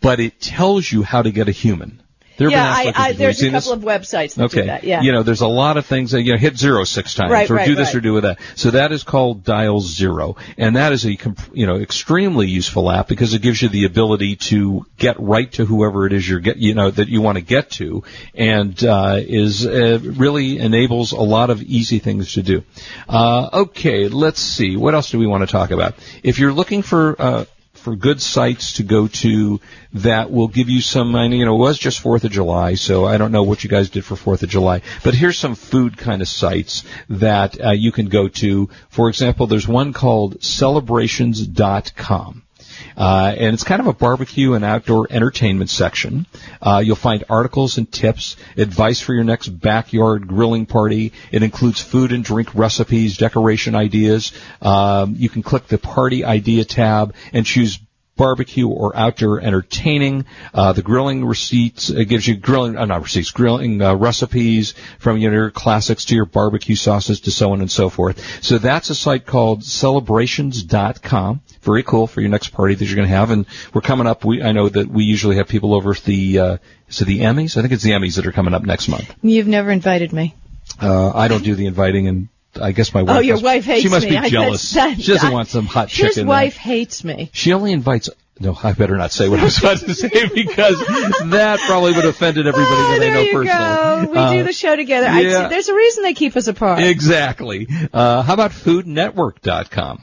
but 0.00 0.20
it 0.20 0.40
tells 0.40 0.90
you 0.90 1.02
how 1.02 1.22
to 1.22 1.30
get 1.30 1.48
a 1.48 1.52
human. 1.52 2.02
There 2.36 2.48
yeah, 2.48 2.72
I, 2.74 2.92
I, 2.94 3.12
there's 3.12 3.36
a 3.36 3.40
seen 3.40 3.52
this? 3.52 3.66
couple 3.68 3.86
of 3.90 4.00
websites 4.00 4.36
that 4.36 4.44
Okay. 4.44 4.62
do 4.62 4.66
that. 4.68 4.82
Yeah. 4.82 5.02
You 5.02 5.12
know, 5.12 5.22
there's 5.22 5.42
a 5.42 5.46
lot 5.46 5.76
of 5.76 5.84
things 5.84 6.12
that, 6.12 6.22
you 6.22 6.32
know, 6.32 6.38
hit 6.38 6.56
zero 6.56 6.84
six 6.84 7.14
times 7.14 7.30
Right, 7.30 7.50
or 7.50 7.56
right, 7.56 7.66
do 7.66 7.74
this 7.74 7.88
right. 7.88 7.96
or 7.96 8.00
do 8.00 8.14
with 8.14 8.22
that. 8.22 8.38
So 8.54 8.70
that 8.70 8.92
is 8.92 9.02
called 9.02 9.44
Dial 9.44 9.78
Zero. 9.80 10.36
And 10.56 10.76
that 10.76 10.94
is 10.94 11.04
a, 11.04 11.18
you 11.52 11.66
know, 11.66 11.76
extremely 11.76 12.46
useful 12.46 12.90
app 12.90 13.08
because 13.08 13.34
it 13.34 13.42
gives 13.42 13.60
you 13.60 13.68
the 13.68 13.84
ability 13.84 14.36
to 14.36 14.86
get 14.96 15.20
right 15.20 15.52
to 15.52 15.66
whoever 15.66 16.06
it 16.06 16.14
is 16.14 16.26
you're 16.26 16.40
get, 16.40 16.56
you 16.56 16.72
know, 16.72 16.90
that 16.90 17.08
you 17.08 17.20
want 17.20 17.36
to 17.36 17.42
get 17.44 17.72
to 17.72 18.04
and, 18.34 18.82
uh, 18.84 19.16
is, 19.18 19.66
uh, 19.66 19.98
really 20.02 20.60
enables 20.60 21.12
a 21.12 21.20
lot 21.20 21.50
of 21.50 21.60
easy 21.60 21.98
things 21.98 22.32
to 22.34 22.42
do. 22.42 22.64
Uh, 23.06 23.50
okay, 23.52 24.08
let's 24.08 24.40
see. 24.40 24.78
What 24.78 24.94
else 24.94 25.10
do 25.10 25.18
we 25.18 25.26
want 25.26 25.42
to 25.42 25.52
talk 25.52 25.72
about? 25.72 25.92
If 26.22 26.38
you're 26.38 26.54
looking 26.54 26.80
for, 26.80 27.20
uh, 27.20 27.44
for 27.80 27.96
good 27.96 28.20
sites 28.20 28.74
to 28.74 28.82
go 28.82 29.08
to 29.08 29.60
that 29.94 30.30
will 30.30 30.48
give 30.48 30.68
you 30.68 30.80
some, 30.80 31.16
I 31.16 31.26
you 31.26 31.44
know, 31.44 31.56
it 31.56 31.58
was 31.58 31.78
just 31.78 32.02
4th 32.02 32.24
of 32.24 32.30
July, 32.30 32.74
so 32.74 33.06
I 33.06 33.16
don't 33.16 33.32
know 33.32 33.42
what 33.42 33.64
you 33.64 33.70
guys 33.70 33.90
did 33.90 34.04
for 34.04 34.14
4th 34.14 34.42
of 34.42 34.50
July, 34.50 34.82
but 35.02 35.14
here's 35.14 35.38
some 35.38 35.54
food 35.54 35.96
kind 35.96 36.22
of 36.22 36.28
sites 36.28 36.84
that 37.08 37.60
uh, 37.60 37.70
you 37.70 37.90
can 37.90 38.08
go 38.08 38.28
to. 38.28 38.68
For 38.90 39.08
example, 39.08 39.46
there's 39.46 39.66
one 39.66 39.92
called 39.92 40.42
celebrations.com. 40.42 42.42
Uh, 42.96 43.34
and 43.36 43.54
it's 43.54 43.64
kind 43.64 43.80
of 43.80 43.86
a 43.86 43.92
barbecue 43.92 44.54
and 44.54 44.64
outdoor 44.64 45.06
entertainment 45.10 45.70
section. 45.70 46.26
Uh, 46.60 46.82
you'll 46.84 46.96
find 46.96 47.24
articles 47.28 47.78
and 47.78 47.90
tips, 47.90 48.36
advice 48.56 49.00
for 49.00 49.14
your 49.14 49.24
next 49.24 49.48
backyard 49.48 50.26
grilling 50.26 50.66
party. 50.66 51.12
It 51.32 51.42
includes 51.42 51.80
food 51.80 52.12
and 52.12 52.24
drink 52.24 52.54
recipes, 52.54 53.16
decoration 53.16 53.74
ideas. 53.74 54.32
Um, 54.60 55.14
you 55.16 55.28
can 55.28 55.42
click 55.42 55.66
the 55.66 55.78
party 55.78 56.24
idea 56.24 56.64
tab 56.64 57.14
and 57.32 57.46
choose 57.46 57.78
barbecue 58.20 58.68
or 58.68 58.94
outdoor 58.94 59.40
entertaining. 59.40 60.26
Uh, 60.52 60.74
the 60.74 60.82
grilling 60.82 61.24
receipts 61.24 61.88
it 61.88 62.04
gives 62.04 62.28
you 62.28 62.36
grilling, 62.36 62.76
uh, 62.76 62.84
not 62.84 63.02
receipts, 63.02 63.30
grilling 63.30 63.80
uh, 63.80 63.94
recipes 63.94 64.74
from 64.98 65.16
you 65.16 65.30
your 65.30 65.50
classics 65.50 66.04
to 66.04 66.14
your 66.14 66.26
barbecue 66.26 66.76
sauces 66.76 67.22
to 67.22 67.30
so 67.30 67.52
on 67.52 67.62
and 67.62 67.70
so 67.70 67.88
forth. 67.88 68.44
So 68.44 68.58
that's 68.58 68.90
a 68.90 68.94
site 68.94 69.24
called 69.24 69.64
celebrations.com. 69.64 71.40
Very 71.62 71.82
cool 71.82 72.06
for 72.06 72.20
your 72.20 72.28
next 72.28 72.50
party 72.50 72.74
that 72.74 72.84
you're 72.84 72.96
going 72.96 73.08
to 73.08 73.14
have. 73.14 73.30
And 73.30 73.46
we're 73.72 73.80
coming 73.80 74.06
up. 74.06 74.22
We 74.22 74.42
I 74.42 74.52
know 74.52 74.68
that 74.68 74.88
we 74.88 75.04
usually 75.04 75.36
have 75.36 75.48
people 75.48 75.72
over 75.72 75.92
at 75.92 76.02
the 76.02 76.38
uh, 76.38 76.56
is 76.88 77.00
it 77.00 77.06
the 77.06 77.20
Emmys? 77.20 77.56
I 77.56 77.62
think 77.62 77.72
it's 77.72 77.82
the 77.82 77.92
Emmys 77.92 78.16
that 78.16 78.26
are 78.26 78.32
coming 78.32 78.52
up 78.52 78.64
next 78.64 78.88
month. 78.88 79.14
You've 79.22 79.46
never 79.46 79.70
invited 79.70 80.12
me. 80.12 80.34
Uh, 80.78 81.10
I 81.14 81.28
don't 81.28 81.42
do 81.42 81.54
the 81.54 81.66
inviting 81.66 82.06
and. 82.06 82.28
I 82.60 82.72
guess 82.72 82.92
my 82.94 83.02
wife. 83.02 83.16
oh, 83.16 83.20
your 83.20 83.34
must- 83.36 83.44
wife 83.44 83.64
hates 83.64 83.84
me. 83.84 83.88
She 83.88 83.94
must 83.94 84.04
me. 84.06 84.10
be 84.12 84.18
I- 84.18 84.28
jealous. 84.28 84.70
that- 84.72 85.00
she 85.00 85.12
doesn't 85.12 85.28
I- 85.28 85.32
want 85.32 85.48
some 85.48 85.66
hot 85.66 85.90
His 85.90 86.14
chicken. 86.14 86.26
wife 86.26 86.56
hates 86.56 87.04
me. 87.04 87.30
She 87.32 87.52
only 87.52 87.72
invites. 87.72 88.08
No, 88.42 88.58
I 88.62 88.72
better 88.72 88.96
not 88.96 89.12
say 89.12 89.28
what 89.28 89.38
I 89.40 89.44
was 89.44 89.58
about 89.58 89.78
to 89.80 89.92
say 89.94 90.08
because 90.34 90.78
that 91.30 91.60
probably 91.66 91.92
would 91.92 92.04
have 92.04 92.14
offended 92.14 92.46
everybody 92.46 92.74
oh, 92.74 92.88
that 92.88 92.94
I 92.94 92.98
there 92.98 93.12
know 93.14 93.20
you 93.20 93.32
personally. 93.32 94.06
go. 94.06 94.12
We 94.12 94.16
Uh, 94.18 94.32
do 94.32 94.42
the 94.44 94.52
show 94.54 94.76
together. 94.76 95.08
I 95.08 95.20
yeah. 95.20 95.42
see, 95.42 95.48
there's 95.50 95.68
a 95.68 95.74
reason 95.74 96.04
they 96.04 96.14
keep 96.14 96.34
us 96.36 96.48
apart. 96.48 96.78
Exactly. 96.82 97.68
Uh, 97.92 98.22
how 98.22 98.32
about 98.32 98.52
foodnetwork.com? 98.52 100.02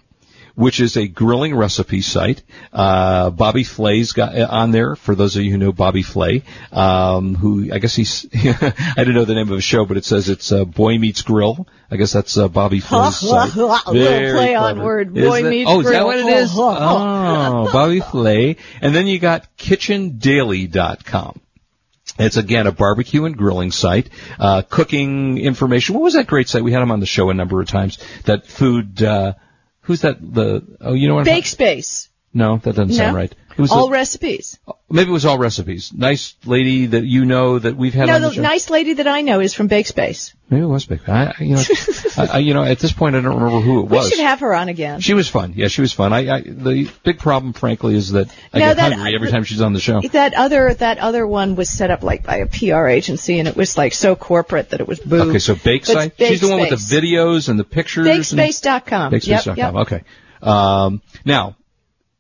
Which 0.58 0.80
is 0.80 0.98
a 0.98 1.08
grilling 1.08 1.56
recipe 1.56 2.02
site. 2.02 2.42
Uh, 2.74 3.30
Bobby 3.30 3.64
Flay's 3.64 4.12
got 4.14 4.36
uh, 4.36 4.48
on 4.50 4.72
there 4.72 4.96
for 4.96 5.14
those 5.14 5.36
of 5.36 5.44
you 5.44 5.52
who 5.52 5.58
know 5.60 5.72
Bobby 5.72 6.02
Flay, 6.02 6.42
um, 6.72 7.36
who 7.36 7.72
I 7.72 7.78
guess 7.78 7.94
he's, 7.96 8.26
I 8.34 8.94
didn't 8.98 9.14
know 9.14 9.26
the 9.26 9.36
name 9.36 9.50
of 9.50 9.56
the 9.56 9.62
show, 9.62 9.86
but 9.86 9.98
it 9.98 10.04
says 10.06 10.30
it's 10.30 10.52
uh, 10.52 10.66
Boy 10.66 10.98
Meets 10.98 11.22
Grill. 11.22 11.68
I 11.92 11.96
guess 11.98 12.12
that's 12.12 12.36
uh, 12.40 12.48
Bobby 12.48 12.80
Flay's 12.80 13.18
site. 13.20 13.56
Little 13.56 13.78
Very 13.94 14.32
play 14.36 14.56
on 14.56 14.74
clever. 14.74 14.84
word. 14.84 15.16
Is 15.16 15.28
Boy 15.28 15.44
that- 15.44 15.50
Meets 15.52 15.70
Oh, 15.72 15.80
is 15.82 15.86
that 15.86 15.92
Grill. 15.92 16.06
what 16.08 16.18
it 16.18 16.26
is? 16.28 16.52
Oh, 16.58 17.70
Bobby 17.72 18.00
Flay. 18.00 18.58
And 18.82 18.96
then 18.96 19.06
you 19.06 19.20
got 19.20 19.46
kitchendaily.com. 19.58 21.40
It's 22.20 22.38
again 22.38 22.66
a 22.66 22.72
barbecue 22.72 23.26
and 23.26 23.38
grilling 23.38 23.70
site, 23.72 24.10
uh, 24.40 24.64
cooking 24.64 25.38
information. 25.38 25.94
What 25.94 26.04
was 26.04 26.16
that 26.16 26.26
great 26.26 26.50
site? 26.50 26.64
We 26.64 26.72
had 26.72 26.82
him 26.82 26.90
on 26.92 27.00
the 27.00 27.06
show 27.06 27.30
a 27.30 27.34
number 27.36 27.62
of 27.62 27.68
times. 27.68 28.00
That 28.26 28.48
food, 28.48 29.04
uh, 29.04 29.34
who's 29.88 30.02
that? 30.02 30.18
The, 30.22 30.78
oh, 30.82 30.94
you 30.94 31.08
know 31.08 31.16
what? 31.16 31.22
I'm 31.22 31.26
Bake 31.26 31.48
Space. 31.48 32.10
No, 32.34 32.58
that 32.58 32.76
doesn't 32.76 32.94
sound 32.94 33.16
right. 33.16 33.34
It 33.58 33.62
was 33.62 33.72
All 33.72 33.88
a- 33.88 33.92
recipes. 33.92 34.60
maybe 34.88 35.10
it 35.10 35.14
was 35.14 35.26
all 35.26 35.40
recipes. 35.40 35.92
Nice 35.92 36.36
lady 36.46 36.86
that 36.88 37.04
you 37.04 37.26
know 37.26 37.58
that 37.58 37.76
we've 37.76 37.94
had 37.96 38.06
No, 38.08 38.16
on 38.16 38.22
the, 38.22 38.30
the 38.30 38.42
nice 38.44 38.70
lady 38.70 38.94
that 38.94 39.08
I 39.08 39.22
know 39.22 39.40
is 39.40 39.56
from 39.56 39.66
Bake 39.66 39.88
Space. 39.88 40.36
Maybe 40.48 40.62
it 40.62 40.68
was 40.68 40.86
Bake 40.86 41.10
I, 41.10 41.34
I- 41.40 41.44
you 41.44 41.56
know, 41.56 41.64
I, 42.18 42.38
you 42.38 42.54
know, 42.54 42.64
at 42.64 42.78
this 42.78 42.92
point 42.92 43.16
I 43.16 43.22
don't 43.22 43.34
remember 43.34 43.60
who 43.62 43.80
it 43.80 43.88
was. 43.90 44.06
We 44.06 44.12
should 44.12 44.20
have 44.26 44.42
her 44.42 44.54
on 44.54 44.70
again. 44.70 45.00
She 45.00 45.16
was 45.16 45.28
fun. 45.28 45.54
Yeah, 45.56 45.70
she 45.70 45.82
was 45.82 45.92
fun. 45.94 46.14
I, 46.14 46.30
I 46.30 46.42
the 46.42 46.92
big 47.04 47.18
problem, 47.18 47.54
frankly, 47.54 47.96
is 47.96 48.12
that 48.12 48.28
I 48.54 48.60
No, 48.60 48.66
get 48.68 48.78
that- 48.78 48.94
hungry 48.94 49.16
every 49.16 49.32
time 49.32 49.44
she's 49.44 49.62
on 49.62 49.74
the 49.74 49.80
show. 49.80 50.02
That 50.02 50.36
other 50.36 50.76
that 50.76 51.00
other 51.00 51.26
one 51.26 51.56
was 51.56 51.70
set 51.70 51.90
up 51.90 52.04
like 52.04 52.24
by 52.24 52.38
a 52.38 52.46
PR 52.46 52.86
agency, 52.88 53.40
and 53.40 53.48
it 53.48 53.56
was 53.56 53.76
like 53.76 53.94
so 53.94 54.16
corporate 54.16 54.70
that 54.70 54.82
it 54.82 54.88
was 54.88 55.00
boo. 55.00 55.30
Okay, 55.30 55.40
so 55.40 55.56
Bake 55.56 55.88
Site. 55.88 56.14
She's 56.20 56.42
the 56.42 56.50
one 56.50 56.60
with 56.60 56.70
the 56.70 56.76
videos 56.76 57.50
and 57.50 57.60
the 57.60 57.64
pictures. 57.64 58.06
Bakespace.com. 58.06 59.14
Bakespace.com. 59.14 59.58
Yep, 59.58 59.58
yep. 59.58 59.74
Okay. 59.74 60.04
Um, 60.44 61.02
now, 61.26 61.56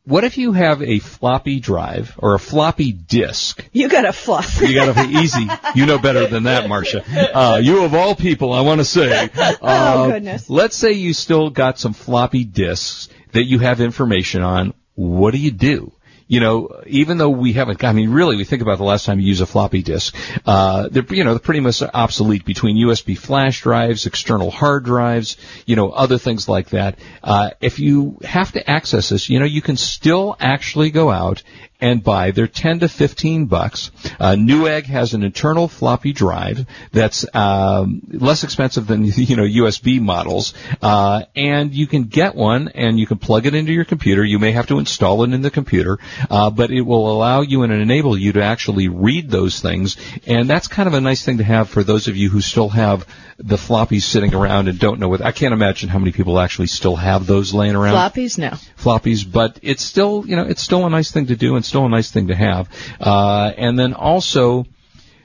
what 0.07 0.23
if 0.23 0.37
you 0.37 0.53
have 0.53 0.81
a 0.81 0.99
floppy 0.99 1.59
drive 1.59 2.15
or 2.17 2.33
a 2.33 2.39
floppy 2.39 2.93
disk? 2.93 3.67
You 3.73 3.89
got 3.89 4.05
a 4.05 4.13
fluff. 4.13 4.61
You 4.61 4.73
got 4.73 4.95
to 4.95 5.07
be 5.07 5.15
easy. 5.17 5.45
You 5.75 5.85
know 5.85 5.99
better 5.99 6.27
than 6.27 6.43
that, 6.43 6.69
Marsha. 6.69 7.03
Uh, 7.33 7.57
you 7.61 7.83
of 7.83 7.93
all 7.93 8.15
people, 8.15 8.53
I 8.53 8.61
want 8.61 8.79
to 8.79 8.85
say. 8.85 9.29
Uh, 9.37 9.93
Oh, 9.97 10.11
goodness. 10.11 10.49
Let's 10.49 10.75
say 10.75 10.93
you 10.93 11.13
still 11.13 11.49
got 11.49 11.77
some 11.77 11.93
floppy 11.93 12.43
disks 12.45 13.09
that 13.33 13.43
you 13.43 13.59
have 13.59 13.81
information 13.81 14.43
on. 14.43 14.73
What 14.95 15.31
do 15.31 15.39
you 15.39 15.51
do? 15.51 15.91
You 16.27 16.41
know, 16.41 16.81
even 16.85 17.17
though 17.17 17.29
we 17.29 17.53
haven't, 17.53 17.83
I 17.83 17.93
mean, 17.93 18.09
really, 18.09 18.35
we 18.35 18.43
think 18.43 18.61
about 18.61 18.77
the 18.77 18.83
last 18.83 19.05
time 19.05 19.19
you 19.19 19.27
use 19.27 19.41
a 19.41 19.45
floppy 19.45 19.81
disk. 19.81 20.15
Uh, 20.45 20.89
they're, 20.89 21.05
you 21.09 21.23
know, 21.23 21.33
they're 21.33 21.39
pretty 21.39 21.61
much 21.61 21.81
obsolete 21.81 22.43
between 22.43 22.75
USB 22.75 23.17
flash 23.17 23.61
drives, 23.61 24.05
external 24.05 24.51
hard 24.51 24.83
drives, 24.83 25.37
you 25.65 25.75
know, 25.75 25.89
other 25.89 26.17
things 26.17 26.49
like 26.49 26.69
that. 26.69 26.99
Uh, 27.23 27.51
if 27.61 27.79
you 27.79 28.19
have 28.23 28.51
to 28.51 28.69
access 28.69 29.09
this, 29.09 29.29
you 29.29 29.39
know, 29.39 29.45
you 29.45 29.61
can 29.61 29.77
still 29.77 30.35
actually 30.39 30.91
go 30.91 31.09
out 31.09 31.43
and 31.79 32.03
buy. 32.03 32.31
They're 32.31 32.47
10 32.47 32.79
to 32.79 32.89
15 32.89 33.45
bucks. 33.45 33.91
Uh, 34.19 34.31
Newegg 34.31 34.85
has 34.85 35.13
an 35.13 35.23
internal 35.23 35.67
floppy 35.67 36.13
drive 36.13 36.65
that's 36.91 37.25
um, 37.35 38.01
less 38.09 38.43
expensive 38.43 38.87
than 38.87 39.05
you 39.15 39.35
know 39.35 39.43
USB 39.43 40.01
models, 40.01 40.53
uh, 40.81 41.23
and 41.35 41.73
you 41.73 41.87
can 41.87 42.05
get 42.05 42.35
one 42.35 42.69
and 42.69 42.99
you 42.99 43.07
can 43.07 43.17
plug 43.17 43.45
it 43.45 43.55
into 43.55 43.71
your 43.71 43.85
computer. 43.85 44.23
You 44.23 44.39
may 44.39 44.51
have 44.51 44.67
to 44.67 44.79
install 44.79 45.23
it 45.23 45.33
in 45.33 45.41
the 45.41 45.51
computer, 45.51 45.99
uh, 46.29 46.49
but 46.49 46.71
it 46.71 46.81
will 46.81 47.11
allow 47.11 47.41
you 47.41 47.63
and 47.63 47.73
enable 47.73 48.17
you 48.17 48.33
to 48.33 48.43
actually 48.43 48.87
read 48.87 49.29
those 49.29 49.59
things, 49.59 49.97
and 50.25 50.49
that's 50.49 50.67
kind 50.67 50.87
of 50.87 50.93
a 50.93 51.01
nice 51.01 51.23
thing 51.23 51.37
to 51.37 51.43
have 51.43 51.69
for 51.69 51.83
those 51.83 52.07
of 52.07 52.17
you 52.17 52.29
who 52.29 52.41
still 52.41 52.69
have 52.69 53.05
the 53.39 53.55
floppies 53.55 54.01
sitting 54.01 54.33
around 54.33 54.67
and 54.67 54.79
don't 54.79 54.99
know 54.99 55.07
what. 55.09 55.21
I 55.21 55.31
can't 55.31 55.53
imagine 55.53 55.89
how 55.89 55.99
many 55.99 56.11
people 56.11 56.39
actually 56.39 56.67
still 56.67 56.95
have 56.95 57.27
those 57.27 57.53
laying 57.53 57.75
around 57.75 57.93
Floppies? 57.95 58.37
No. 58.37 58.49
floppies, 58.77 59.31
but 59.31 59.59
it's 59.61 59.83
still, 59.83 60.23
you 60.25 60.35
know, 60.35 60.43
it's 60.43 60.61
still 60.61 60.85
a 60.85 60.89
nice 60.89 61.11
thing 61.11 61.27
to 61.27 61.35
do 61.35 61.55
and 61.55 61.63
still 61.63 61.85
a 61.85 61.89
nice 61.89 62.09
thing 62.11 62.27
to 62.29 62.35
have. 62.35 62.67
Uh, 62.99 63.51
and 63.55 63.77
then 63.77 63.93
also, 63.93 64.65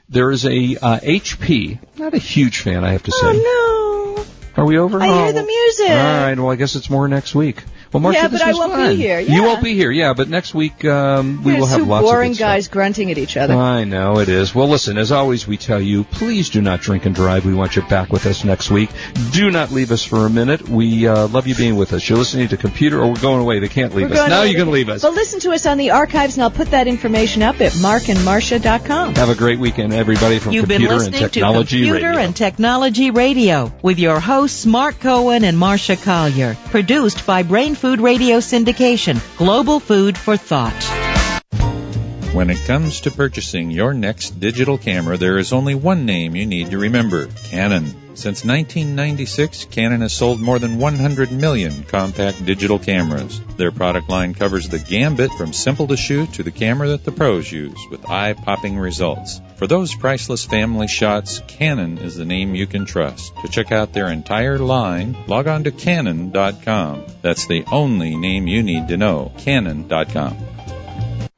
there 0.09 0.29
is 0.29 0.45
a 0.45 0.75
uh, 0.77 0.99
HP. 0.99 1.79
Not 1.97 2.13
a 2.13 2.19
huge 2.19 2.59
fan, 2.59 2.83
I 2.83 2.91
have 2.91 3.03
to 3.03 3.11
say. 3.11 3.19
Oh 3.23 4.15
no. 4.55 4.61
Are 4.61 4.65
we 4.67 4.77
over? 4.77 5.01
I 5.01 5.07
Oh, 5.09 5.23
hear 5.23 5.33
the 5.33 5.43
music. 5.43 5.89
All 5.89 5.95
right. 5.95 6.37
Well, 6.37 6.51
I 6.51 6.55
guess 6.55 6.75
it's 6.75 6.89
more 6.89 7.07
next 7.07 7.33
week. 7.33 7.63
Well, 7.93 8.01
Marsha, 8.01 8.13
Yeah, 8.15 8.27
this 8.27 8.41
but 8.41 8.49
I 8.49 8.53
won't 8.53 8.71
be 8.73 8.77
fun. 8.87 8.95
here, 8.97 9.19
You 9.19 9.43
won't 9.43 9.63
be 9.63 9.73
here, 9.75 9.91
yeah. 9.91 10.13
But 10.13 10.27
next 10.29 10.53
week 10.53 10.83
um, 10.83 11.43
we 11.43 11.51
There's 11.51 11.59
will 11.61 11.67
have 11.67 11.79
two 11.79 11.85
lots 11.85 12.03
boring 12.05 12.31
of 12.31 12.33
good 12.33 12.37
stuff. 12.37 12.47
guys 12.47 12.67
grunting 12.67 13.11
at 13.11 13.17
each 13.17 13.37
other. 13.37 13.53
I 13.53 13.83
know 13.83 14.19
it 14.19 14.29
is. 14.29 14.53
Well, 14.55 14.67
listen, 14.67 14.97
as 14.97 15.11
always, 15.11 15.47
we 15.47 15.57
tell 15.57 15.79
you, 15.79 16.03
please 16.03 16.49
do 16.49 16.61
not 16.61 16.81
drink 16.81 17.05
and 17.05 17.13
drive. 17.15 17.45
We 17.45 17.53
want 17.53 17.75
you 17.75 17.83
back 17.83 18.11
with 18.11 18.25
us 18.25 18.43
next 18.43 18.71
week. 18.71 18.89
Do 19.31 19.51
not 19.51 19.71
leave 19.71 19.91
us 19.91 20.03
for 20.03 20.25
a 20.25 20.29
minute. 20.29 20.67
We 20.67 21.07
uh, 21.07 21.27
love 21.27 21.45
you 21.47 21.55
being 21.55 21.75
with 21.75 21.93
us. 21.93 22.07
You're 22.09 22.17
listening 22.17 22.47
to 22.49 22.57
Computer, 22.57 22.99
or 22.99 23.09
we're 23.09 23.21
going 23.21 23.41
away. 23.41 23.59
They 23.59 23.67
can't 23.69 23.93
leave 23.93 24.07
We're 24.09 24.13
us. 24.15 24.19
going 24.19 24.29
Now 24.31 24.43
you 24.43 24.55
can 24.57 24.71
leave 24.71 24.89
us. 24.89 25.01
But 25.03 25.13
listen 25.13 25.39
to 25.41 25.51
us 25.51 25.65
on 25.65 25.77
the 25.77 25.91
archives, 25.91 26.35
and 26.37 26.43
I'll 26.43 26.51
put 26.51 26.71
that 26.71 26.87
information 26.87 27.43
up 27.43 27.61
at 27.61 27.73
markandmarsha.com. 27.73 29.15
Have 29.15 29.29
a 29.29 29.35
great 29.35 29.59
weekend, 29.59 29.93
everybody 29.93 30.39
from 30.39 30.53
You've 30.53 30.67
been 30.67 30.81
Computer 30.81 30.93
and 30.95 31.13
listening 31.13 31.21
to 31.21 31.29
Technology 31.29 31.83
Computer 31.85 32.07
Radio. 32.07 32.21
and 32.21 32.35
Technology 32.35 33.11
Radio 33.11 33.71
with 33.81 33.99
your 33.99 34.19
hosts 34.19 34.65
Mark 34.65 34.99
Cohen 34.99 35.43
and 35.43 35.57
Marsha 35.57 36.01
Collier. 36.01 36.55
Produced 36.65 37.25
by 37.25 37.43
Brain 37.43 37.75
Food 37.83 37.99
Radio 37.99 38.37
Syndication, 38.37 39.19
Global 39.35 39.81
Food 39.81 40.17
for 40.17 40.37
Thought. 40.37 40.71
When 42.31 42.49
it 42.49 42.63
comes 42.65 43.01
to 43.01 43.11
purchasing 43.11 43.71
your 43.71 43.93
next 43.93 44.39
digital 44.39 44.77
camera, 44.77 45.17
there 45.17 45.37
is 45.37 45.51
only 45.51 45.75
one 45.75 46.05
name 46.05 46.33
you 46.33 46.45
need 46.45 46.71
to 46.71 46.77
remember 46.77 47.27
Canon. 47.43 47.83
Since 48.15 48.45
1996, 48.45 49.65
Canon 49.65 49.99
has 49.99 50.13
sold 50.13 50.39
more 50.39 50.59
than 50.59 50.77
100 50.77 51.33
million 51.33 51.83
compact 51.83 52.45
digital 52.45 52.79
cameras. 52.79 53.41
Their 53.57 53.73
product 53.73 54.07
line 54.09 54.33
covers 54.33 54.69
the 54.69 54.79
gambit 54.79 55.33
from 55.33 55.51
simple 55.51 55.87
to 55.87 55.97
shoot 55.97 56.31
to 56.35 56.43
the 56.43 56.51
camera 56.51 56.87
that 56.87 57.03
the 57.03 57.11
pros 57.11 57.51
use 57.51 57.85
with 57.91 58.09
eye 58.09 58.31
popping 58.31 58.77
results. 58.77 59.41
For 59.63 59.67
those 59.67 59.95
priceless 59.95 60.43
family 60.43 60.89
shots, 60.89 61.41
Canon 61.47 61.97
is 61.99 62.17
the 62.17 62.25
name 62.25 62.53
you 62.53 62.67
can 62.67 62.83
trust. 62.83 63.33
To 63.43 63.47
check 63.47 63.71
out 63.71 63.93
their 63.93 64.09
entire 64.09 64.59
line, 64.59 65.15
log 65.25 65.47
on 65.47 65.63
to 65.63 65.71
Canon.com. 65.71 67.05
That's 67.21 67.45
the 67.45 67.63
only 67.71 68.17
name 68.17 68.45
you 68.45 68.61
need 68.61 68.89
to 68.89 68.97
know. 68.97 69.31
Canon.com. 69.37 70.52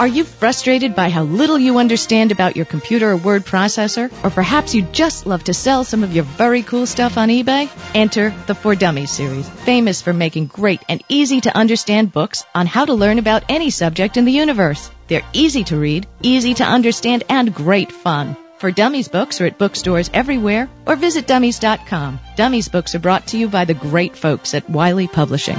Are 0.00 0.08
you 0.08 0.24
frustrated 0.24 0.96
by 0.96 1.10
how 1.10 1.24
little 1.24 1.58
you 1.58 1.76
understand 1.76 2.32
about 2.32 2.56
your 2.56 2.64
computer 2.64 3.10
or 3.10 3.18
word 3.18 3.44
processor? 3.44 4.10
Or 4.24 4.30
perhaps 4.30 4.74
you 4.74 4.80
just 4.80 5.26
love 5.26 5.44
to 5.44 5.52
sell 5.52 5.84
some 5.84 6.02
of 6.02 6.14
your 6.14 6.24
very 6.24 6.62
cool 6.62 6.86
stuff 6.86 7.18
on 7.18 7.28
eBay? 7.28 7.68
Enter 7.94 8.32
the 8.46 8.54
For 8.54 8.74
Dummies 8.74 9.10
series, 9.10 9.46
famous 9.46 10.00
for 10.00 10.14
making 10.14 10.46
great 10.46 10.80
and 10.88 11.04
easy 11.10 11.42
to 11.42 11.54
understand 11.54 12.14
books 12.14 12.46
on 12.54 12.66
how 12.66 12.86
to 12.86 12.94
learn 12.94 13.18
about 13.18 13.44
any 13.50 13.68
subject 13.68 14.16
in 14.16 14.24
the 14.24 14.32
universe. 14.32 14.90
They're 15.08 15.34
easy 15.34 15.64
to 15.64 15.76
read, 15.76 16.06
easy 16.22 16.54
to 16.54 16.64
understand, 16.64 17.24
and 17.28 17.54
great 17.54 17.92
fun. 17.92 18.38
For 18.56 18.70
Dummies 18.70 19.08
books 19.08 19.42
are 19.42 19.46
at 19.48 19.58
bookstores 19.58 20.08
everywhere 20.14 20.70
or 20.86 20.96
visit 20.96 21.26
dummies.com. 21.26 22.20
Dummies 22.36 22.70
books 22.70 22.94
are 22.94 23.00
brought 23.00 23.26
to 23.26 23.36
you 23.36 23.48
by 23.48 23.66
the 23.66 23.74
great 23.74 24.16
folks 24.16 24.54
at 24.54 24.70
Wiley 24.70 25.08
Publishing. 25.08 25.58